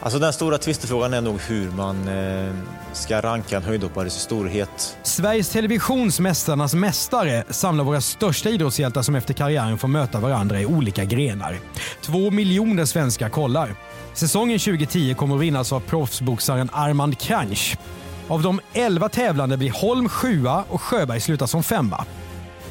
Alltså 0.00 0.18
den 0.18 0.32
stora 0.32 0.58
tvistefrågan 0.58 1.14
är 1.14 1.20
nog 1.20 1.40
hur 1.40 1.70
man 1.70 2.08
eh, 2.08 2.54
ska 2.92 3.20
ranka 3.20 3.56
en 3.56 3.62
höjdhoppares 3.62 4.14
storhet. 4.14 4.96
Sveriges 5.02 5.48
Televisions 5.48 6.20
Mästarnas 6.20 6.74
mästare 6.74 7.44
samlar 7.50 7.84
våra 7.84 8.00
största 8.00 8.50
idrottshjältar 8.50 9.02
som 9.02 9.14
efter 9.14 9.34
karriären 9.34 9.78
får 9.78 9.88
möta 9.88 10.20
varandra 10.20 10.60
i 10.60 10.66
olika 10.66 11.04
grenar. 11.04 11.58
Två 12.00 12.30
miljoner 12.30 12.84
svenskar 12.84 13.28
kollar. 13.28 13.74
Säsongen 14.14 14.58
2010 14.58 15.14
kommer 15.14 15.34
att 15.34 15.40
vinnas 15.40 15.72
av 15.72 15.80
proffsboxaren 15.80 16.68
Armand 16.72 17.18
Kranch. 17.18 17.76
Av 18.28 18.42
de 18.42 18.60
11 18.72 19.08
tävlande 19.08 19.56
blir 19.56 19.70
Holm 19.70 20.08
sjua 20.08 20.64
och 20.68 20.82
Sjöberg 20.82 21.20
slutar 21.20 21.46
som 21.46 21.62
femma. 21.62 22.04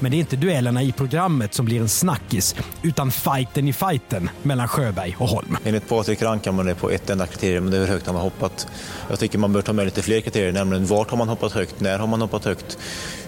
Men 0.02 0.12
det 0.12 0.18
är 0.18 0.20
inte 0.20 0.36
duellerna 0.36 0.84
i 0.84 0.92
programmet 0.92 1.54
som 1.54 1.66
blir 1.66 1.82
en 1.82 1.90
snackis, 1.90 2.56
utan 2.82 3.12
fighten 3.12 3.68
i 3.68 3.74
fighten 3.74 4.30
mellan 4.44 4.68
Sjöberg 4.68 5.16
och 5.20 5.28
Holm. 5.28 5.58
Enligt 5.66 5.90
Patrik 5.90 6.22
rankar 6.22 6.52
man 6.52 6.66
det 6.66 6.76
på 6.76 6.90
ett 6.90 7.10
enda 7.10 7.28
kriterium, 7.28 7.64
men 7.64 7.72
det 7.72 7.78
är 7.78 7.82
hur 7.82 7.88
högt 7.88 8.06
han 8.06 8.16
har 8.16 8.24
hoppat. 8.24 8.68
Jag 9.10 9.20
tycker 9.20 9.38
man 9.38 9.54
bör 9.54 9.62
ta 9.62 9.74
med 9.74 9.86
lite 9.86 10.02
fler 10.02 10.22
kriterier, 10.22 10.52
nämligen 10.52 10.86
vart 10.86 11.10
har 11.10 11.18
man 11.18 11.30
hoppat 11.30 11.52
högt, 11.52 11.80
när 11.80 12.00
har 12.00 12.08
man 12.08 12.22
hoppat 12.22 12.46
högt, 12.46 12.78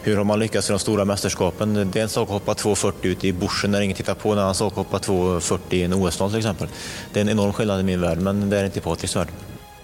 hur 0.01 0.17
har 0.17 0.23
man 0.23 0.39
lyckats 0.39 0.69
i 0.69 0.73
de 0.73 0.79
stora 0.79 1.05
mästerskapen. 1.05 1.91
Det 1.91 1.99
är 1.99 2.03
en 2.03 2.09
sak 2.09 2.27
att 2.27 2.33
hoppa 2.33 2.53
2,40 2.53 2.93
ute 3.01 3.27
i 3.27 3.33
bushen 3.33 3.71
när 3.71 3.81
ingen 3.81 3.97
tittar 3.97 4.15
på, 4.15 4.31
en 4.31 4.39
annan 4.39 4.55
sak 4.55 4.71
att 4.71 4.77
hoppa 4.77 4.97
2,40 4.97 5.59
i 5.69 5.83
en 5.83 5.93
OS-final 5.93 6.29
till 6.29 6.39
exempel. 6.39 6.67
Det 7.13 7.19
är 7.19 7.21
en 7.21 7.29
enorm 7.29 7.53
skillnad 7.53 7.79
i 7.79 7.83
min 7.83 8.01
värld, 8.01 8.17
men 8.17 8.49
det 8.49 8.59
är 8.59 8.65
inte 8.65 8.79
i 8.79 8.81
Patriks 8.81 9.15
värld. 9.15 9.27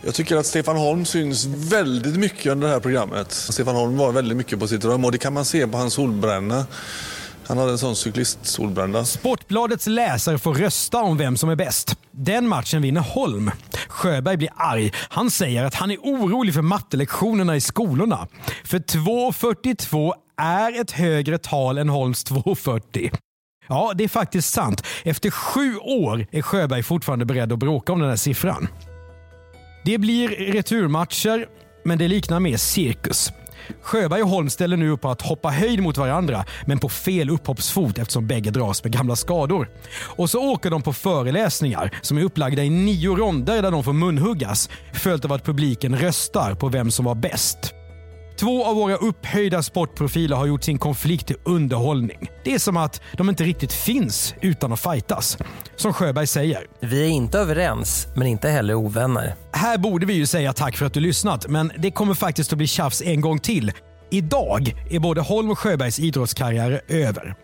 Jag 0.01 0.15
tycker 0.15 0.37
att 0.37 0.45
Stefan 0.45 0.77
Holm 0.77 1.05
syns 1.05 1.45
väldigt 1.45 2.15
mycket 2.15 2.51
under 2.51 2.67
det 2.67 2.73
här 2.73 2.79
programmet. 2.79 3.31
Stefan 3.31 3.75
Holm 3.75 3.97
var 3.97 4.11
väldigt 4.11 4.37
mycket 4.37 4.59
på 4.59 4.67
sitt 4.67 4.85
rum 4.85 5.05
och 5.05 5.11
det 5.11 5.17
kan 5.17 5.33
man 5.33 5.45
se 5.45 5.67
på 5.67 5.77
hans 5.77 5.93
solbränna. 5.93 6.65
Han 7.47 7.57
hade 7.57 7.71
en 7.71 7.77
sån 7.77 7.95
cyklist-solbränna. 7.95 9.05
Sportbladets 9.05 9.87
läsare 9.87 10.37
får 10.37 10.53
rösta 10.53 10.97
om 10.97 11.17
vem 11.17 11.37
som 11.37 11.49
är 11.49 11.55
bäst. 11.55 11.95
Den 12.11 12.47
matchen 12.47 12.81
vinner 12.81 13.01
Holm. 13.01 13.51
Sjöberg 13.87 14.37
blir 14.37 14.49
arg. 14.55 14.93
Han 15.09 15.31
säger 15.31 15.63
att 15.63 15.75
han 15.75 15.91
är 15.91 15.97
orolig 15.97 16.53
för 16.53 16.61
mattelektionerna 16.61 17.55
i 17.55 17.61
skolorna. 17.61 18.27
För 18.63 18.79
2.42 18.79 20.13
är 20.41 20.81
ett 20.81 20.91
högre 20.91 21.37
tal 21.37 21.77
än 21.77 21.89
Holms 21.89 22.25
2.40. 22.25 23.17
Ja, 23.67 23.91
det 23.95 24.03
är 24.03 24.07
faktiskt 24.07 24.53
sant. 24.53 24.83
Efter 25.03 25.31
sju 25.31 25.77
år 25.77 26.27
är 26.31 26.41
Sjöberg 26.41 26.83
fortfarande 26.83 27.25
beredd 27.25 27.53
att 27.53 27.59
bråka 27.59 27.93
om 27.93 27.99
den 27.99 28.09
här 28.09 28.15
siffran. 28.15 28.67
Det 29.85 29.97
blir 29.97 30.29
returmatcher, 30.29 31.47
men 31.85 31.97
det 31.97 32.07
liknar 32.07 32.39
mer 32.39 32.57
cirkus. 32.57 33.31
Sjöberg 33.81 34.21
och 34.21 34.29
Holm 34.29 34.49
ställer 34.49 34.77
nu 34.77 34.89
upp 34.89 35.01
på 35.01 35.09
att 35.09 35.21
hoppa 35.21 35.49
höjd 35.49 35.83
mot 35.83 35.97
varandra, 35.97 36.45
men 36.65 36.79
på 36.79 36.89
fel 36.89 37.29
upphoppsfot 37.29 37.97
eftersom 37.97 38.27
bägge 38.27 38.51
dras 38.51 38.83
med 38.83 38.93
gamla 38.93 39.15
skador. 39.15 39.69
Och 40.01 40.29
så 40.29 40.51
åker 40.51 40.69
de 40.69 40.81
på 40.81 40.93
föreläsningar 40.93 41.99
som 42.01 42.17
är 42.17 42.23
upplagda 42.23 42.63
i 42.63 42.69
nio 42.69 43.15
ronder 43.15 43.61
där 43.61 43.71
de 43.71 43.83
får 43.83 43.93
munhuggas, 43.93 44.69
följt 44.93 45.25
av 45.25 45.33
att 45.33 45.45
publiken 45.45 45.97
röstar 45.97 46.55
på 46.55 46.69
vem 46.69 46.91
som 46.91 47.05
var 47.05 47.15
bäst. 47.15 47.73
Två 48.39 48.65
av 48.65 48.75
våra 48.75 48.95
upphöjda 48.95 49.63
sportprofiler 49.63 50.35
har 50.35 50.45
gjort 50.45 50.63
sin 50.63 50.77
konflikt 50.77 51.27
till 51.27 51.35
underhållning. 51.45 52.29
Det 52.43 52.53
är 52.53 52.59
som 52.59 52.77
att 52.77 53.01
de 53.13 53.29
inte 53.29 53.43
riktigt 53.43 53.73
finns 53.73 54.35
utan 54.41 54.73
att 54.73 54.79
fightas. 54.79 55.37
Som 55.75 55.93
Sjöberg 55.93 56.27
säger. 56.27 56.65
Vi 56.79 57.03
är 57.03 57.09
inte 57.09 57.39
överens, 57.39 58.07
men 58.15 58.27
inte 58.27 58.49
heller 58.49 58.73
ovänner. 58.73 59.35
Här 59.53 59.77
borde 59.77 60.05
vi 60.05 60.13
ju 60.13 60.25
säga 60.25 60.53
tack 60.53 60.77
för 60.77 60.85
att 60.85 60.93
du 60.93 60.99
lyssnat, 60.99 61.47
men 61.47 61.71
det 61.77 61.91
kommer 61.91 62.13
faktiskt 62.13 62.51
att 62.51 62.57
bli 62.57 62.67
tjafs 62.67 63.01
en 63.01 63.21
gång 63.21 63.39
till. 63.39 63.71
Idag 64.11 64.73
är 64.89 64.99
både 64.99 65.21
Holm 65.21 65.51
och 65.51 65.59
Sjöbergs 65.59 65.99
idrottskarriär 65.99 66.81
över. 66.87 67.35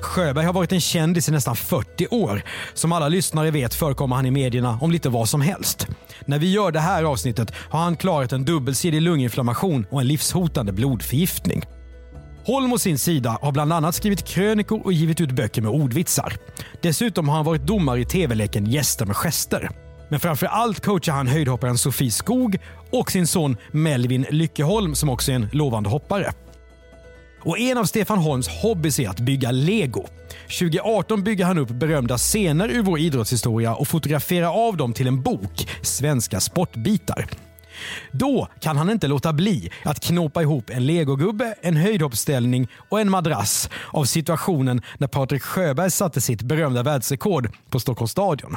Sjöberg 0.00 0.44
har 0.44 0.52
varit 0.52 0.72
en 0.72 0.80
kändis 0.80 1.28
i 1.28 1.32
nästan 1.32 1.56
40 1.56 2.06
år. 2.10 2.42
Som 2.74 2.92
alla 2.92 3.08
lyssnare 3.08 3.50
vet 3.50 3.74
förekommer 3.74 4.16
han 4.16 4.26
i 4.26 4.30
medierna 4.30 4.78
om 4.80 4.90
lite 4.90 5.08
vad 5.08 5.28
som 5.28 5.40
helst. 5.40 5.86
När 6.26 6.38
vi 6.38 6.52
gör 6.52 6.72
det 6.72 6.80
här 6.80 7.04
avsnittet 7.04 7.52
har 7.70 7.80
han 7.80 7.96
klarat 7.96 8.32
en 8.32 8.44
dubbelsidig 8.44 9.02
lunginflammation 9.02 9.86
och 9.90 10.00
en 10.00 10.06
livshotande 10.06 10.72
blodförgiftning. 10.72 11.64
Holm 12.46 12.72
å 12.72 12.78
sin 12.78 12.98
sida 12.98 13.38
har 13.42 13.52
bland 13.52 13.72
annat 13.72 13.94
skrivit 13.94 14.24
krönikor 14.24 14.80
och 14.84 14.92
givit 14.92 15.20
ut 15.20 15.30
böcker 15.30 15.62
med 15.62 15.70
ordvitsar. 15.70 16.32
Dessutom 16.82 17.28
har 17.28 17.36
han 17.36 17.44
varit 17.44 17.66
domare 17.66 18.00
i 18.00 18.04
tv-leken 18.04 18.66
Gäster 18.66 19.06
med 19.06 19.16
gester. 19.16 19.70
Men 20.14 20.20
framför 20.20 20.46
allt 20.46 20.80
coachar 20.80 21.12
han 21.12 21.26
höjdhopparen 21.26 21.78
Sofie 21.78 22.10
Skog 22.10 22.58
och 22.90 23.12
sin 23.12 23.26
son 23.26 23.56
Melvin 23.70 24.26
Lyckeholm 24.30 24.94
som 24.94 25.08
också 25.08 25.30
är 25.30 25.36
en 25.36 25.48
lovande 25.52 25.88
hoppare. 25.88 26.32
Och 27.40 27.58
En 27.58 27.78
av 27.78 27.84
Stefan 27.84 28.18
Holms 28.18 28.48
hobbys 28.48 28.98
är 28.98 29.08
att 29.08 29.20
bygga 29.20 29.50
lego. 29.50 30.06
2018 30.58 31.24
bygger 31.24 31.44
han 31.44 31.58
upp 31.58 31.68
berömda 31.68 32.18
scener 32.18 32.68
ur 32.68 32.82
vår 32.82 32.98
idrottshistoria 32.98 33.74
och 33.74 33.88
fotograferar 33.88 34.68
av 34.68 34.76
dem 34.76 34.92
till 34.92 35.06
en 35.06 35.22
bok, 35.22 35.68
Svenska 35.82 36.40
sportbitar. 36.40 37.26
Då 38.12 38.48
kan 38.60 38.76
han 38.76 38.90
inte 38.90 39.08
låta 39.08 39.32
bli 39.32 39.70
att 39.84 40.00
knåpa 40.00 40.42
ihop 40.42 40.70
en 40.70 40.86
legogubbe, 40.86 41.54
en 41.60 41.76
höjdhoppsställning 41.76 42.68
och 42.90 43.00
en 43.00 43.10
madrass 43.10 43.70
av 43.90 44.04
situationen 44.04 44.82
när 44.98 45.08
Patrik 45.08 45.42
Sjöberg 45.42 45.90
satte 45.90 46.20
sitt 46.20 46.42
berömda 46.42 46.82
världsrekord 46.82 47.48
på 47.70 47.80
Stockholms 47.80 48.10
stadion. 48.10 48.56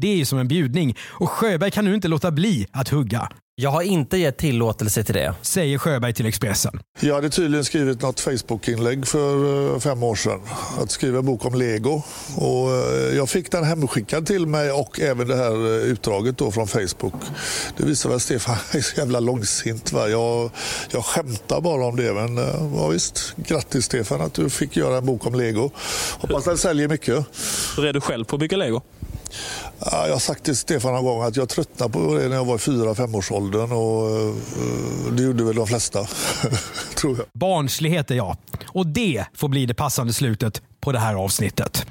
Det 0.00 0.08
är 0.08 0.16
ju 0.16 0.24
som 0.24 0.38
en 0.38 0.48
bjudning 0.48 0.96
och 1.00 1.30
Sjöberg 1.30 1.70
kan 1.70 1.84
nu 1.84 1.94
inte 1.94 2.08
låta 2.08 2.30
bli 2.30 2.66
att 2.72 2.88
hugga. 2.88 3.28
Jag 3.60 3.70
har 3.70 3.82
inte 3.82 4.16
gett 4.16 4.36
tillåtelse 4.36 5.04
till 5.04 5.14
det. 5.14 5.34
Säger 5.42 5.78
Sjöberg 5.78 6.14
till 6.14 6.26
Expressen. 6.26 6.80
Jag 7.00 7.14
hade 7.14 7.30
tydligen 7.30 7.64
skrivit 7.64 8.02
något 8.02 8.20
Facebook-inlägg 8.20 9.06
för 9.06 9.72
eh, 9.74 9.78
fem 9.80 10.02
år 10.02 10.14
sedan. 10.14 10.40
Att 10.78 10.90
skriva 10.90 11.18
en 11.18 11.26
bok 11.26 11.44
om 11.44 11.54
lego. 11.54 12.02
Och 12.36 12.70
eh, 12.74 13.16
jag 13.16 13.28
fick 13.28 13.50
den 13.50 13.64
hemskickad 13.64 14.26
till 14.26 14.46
mig 14.46 14.72
och 14.72 15.00
även 15.00 15.28
det 15.28 15.36
här 15.36 15.66
eh, 15.66 15.82
utdraget 15.82 16.38
då 16.38 16.50
från 16.50 16.68
Facebook. 16.68 17.14
Det 17.76 17.84
visar 17.84 18.08
väl 18.08 18.16
att 18.16 18.22
Stefan 18.22 18.56
är 18.72 18.80
så 18.80 19.00
jävla 19.00 19.20
långsint. 19.20 19.92
Va? 19.92 20.08
Jag, 20.08 20.50
jag 20.90 21.04
skämtar 21.04 21.60
bara 21.60 21.86
om 21.86 21.96
det. 21.96 22.12
Men 22.12 22.36
ja, 22.76 22.88
visst, 22.88 23.34
grattis 23.36 23.84
Stefan 23.84 24.20
att 24.20 24.34
du 24.34 24.50
fick 24.50 24.76
göra 24.76 24.98
en 24.98 25.06
bok 25.06 25.26
om 25.26 25.34
lego. 25.34 25.70
Hoppas 26.18 26.44
den 26.44 26.58
säljer 26.58 26.88
mycket. 26.88 27.24
Hur 27.76 27.86
är 27.86 27.92
du 27.92 28.00
själv 28.00 28.24
på 28.24 28.36
att 28.36 28.40
bygga 28.40 28.56
lego? 28.56 28.82
Jag 29.80 30.12
har 30.12 30.18
sagt 30.18 30.44
till 30.44 30.56
Stefan 30.56 30.92
någon 30.94 31.04
gång 31.04 31.22
att 31.22 31.36
jag 31.36 31.48
tröttnade 31.48 31.92
på 31.92 32.14
det 32.14 32.28
när 32.28 32.36
jag 32.36 32.44
var 32.44 32.54
i 32.54 32.58
fyra 32.58 32.94
femårsåldern 32.94 33.72
och 33.72 34.10
eh, 34.10 35.12
det 35.12 35.22
gjorde 35.22 35.44
väl 35.44 35.56
de 35.56 35.66
flesta, 35.66 36.06
tror 36.94 37.16
jag. 37.16 37.26
Barnslighet 37.32 38.10
är 38.10 38.14
jag. 38.14 38.36
Och 38.66 38.86
det 38.86 39.24
får 39.34 39.48
bli 39.48 39.66
det 39.66 39.74
passande 39.74 40.12
slutet 40.12 40.62
på 40.80 40.92
det 40.92 40.98
här 40.98 41.14
avsnittet. 41.14 41.86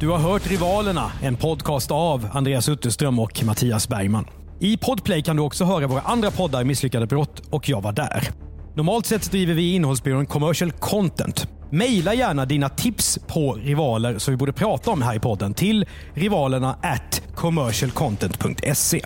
Du 0.00 0.08
har 0.08 0.18
hört 0.18 0.46
Rivalerna, 0.46 1.12
en 1.22 1.36
podcast 1.36 1.90
av 1.90 2.28
Andreas 2.32 2.68
Utterström 2.68 3.18
och 3.18 3.44
Mattias 3.44 3.88
Bergman. 3.88 4.26
I 4.60 4.76
Podplay 4.76 5.22
kan 5.22 5.36
du 5.36 5.42
också 5.42 5.64
höra 5.64 5.86
våra 5.86 6.00
andra 6.00 6.30
poddar 6.30 6.64
Misslyckade 6.64 7.06
brott 7.06 7.42
och 7.50 7.68
Jag 7.68 7.82
var 7.82 7.92
där. 7.92 8.30
Normalt 8.74 9.06
sett 9.06 9.30
driver 9.30 9.54
vi 9.54 9.62
i 9.62 9.74
innehållsbyrån 9.74 10.26
commercial 10.26 10.72
content. 10.72 11.46
Maila 11.70 12.14
gärna 12.14 12.44
dina 12.44 12.68
tips 12.68 13.18
på 13.26 13.52
rivaler 13.54 14.18
som 14.18 14.34
vi 14.34 14.38
borde 14.38 14.52
prata 14.52 14.90
om 14.90 15.02
här 15.02 15.16
i 15.16 15.18
podden 15.18 15.54
till 15.54 15.86
rivalerna 16.14 16.78
at 16.82 17.22
commercialcontent.se. 17.34 19.00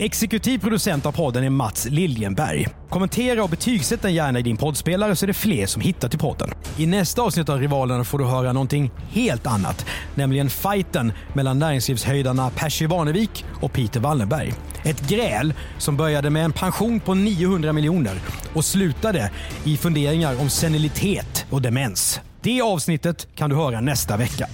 Exekutiv 0.00 0.58
producent 0.58 1.06
av 1.06 1.12
podden 1.12 1.44
är 1.44 1.50
Mats 1.50 1.86
Liljenberg. 1.90 2.66
Kommentera 2.88 3.44
och 3.44 3.50
betygsätt 3.50 4.02
den 4.02 4.14
gärna 4.14 4.38
i 4.38 4.42
din 4.42 4.56
poddspelare 4.56 5.16
så 5.16 5.24
är 5.24 5.26
det 5.26 5.34
fler 5.34 5.66
som 5.66 5.82
hittar 5.82 6.08
till 6.08 6.18
podden. 6.18 6.50
I 6.76 6.86
nästa 6.86 7.22
avsnitt 7.22 7.48
av 7.48 7.58
Rivalerna 7.58 8.04
får 8.04 8.18
du 8.18 8.24
höra 8.24 8.52
någonting 8.52 8.90
helt 9.10 9.46
annat. 9.46 9.86
Nämligen 10.14 10.50
fighten 10.50 11.12
mellan 11.32 11.58
näringslivshöjdarna 11.58 12.50
Percy 12.50 12.86
Barnevik 12.86 13.44
och 13.60 13.72
Peter 13.72 14.00
Wallenberg. 14.00 14.54
Ett 14.84 15.08
gräl 15.08 15.54
som 15.78 15.96
började 15.96 16.30
med 16.30 16.44
en 16.44 16.52
pension 16.52 17.00
på 17.00 17.14
900 17.14 17.72
miljoner 17.72 18.20
och 18.52 18.64
slutade 18.64 19.30
i 19.64 19.76
funderingar 19.76 20.40
om 20.40 20.50
senilitet 20.50 21.46
och 21.50 21.62
demens. 21.62 22.20
Det 22.42 22.62
avsnittet 22.62 23.28
kan 23.34 23.50
du 23.50 23.56
höra 23.56 23.80
nästa 23.80 24.16
vecka. 24.16 24.46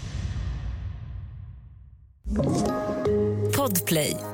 Podplay. 3.57 4.34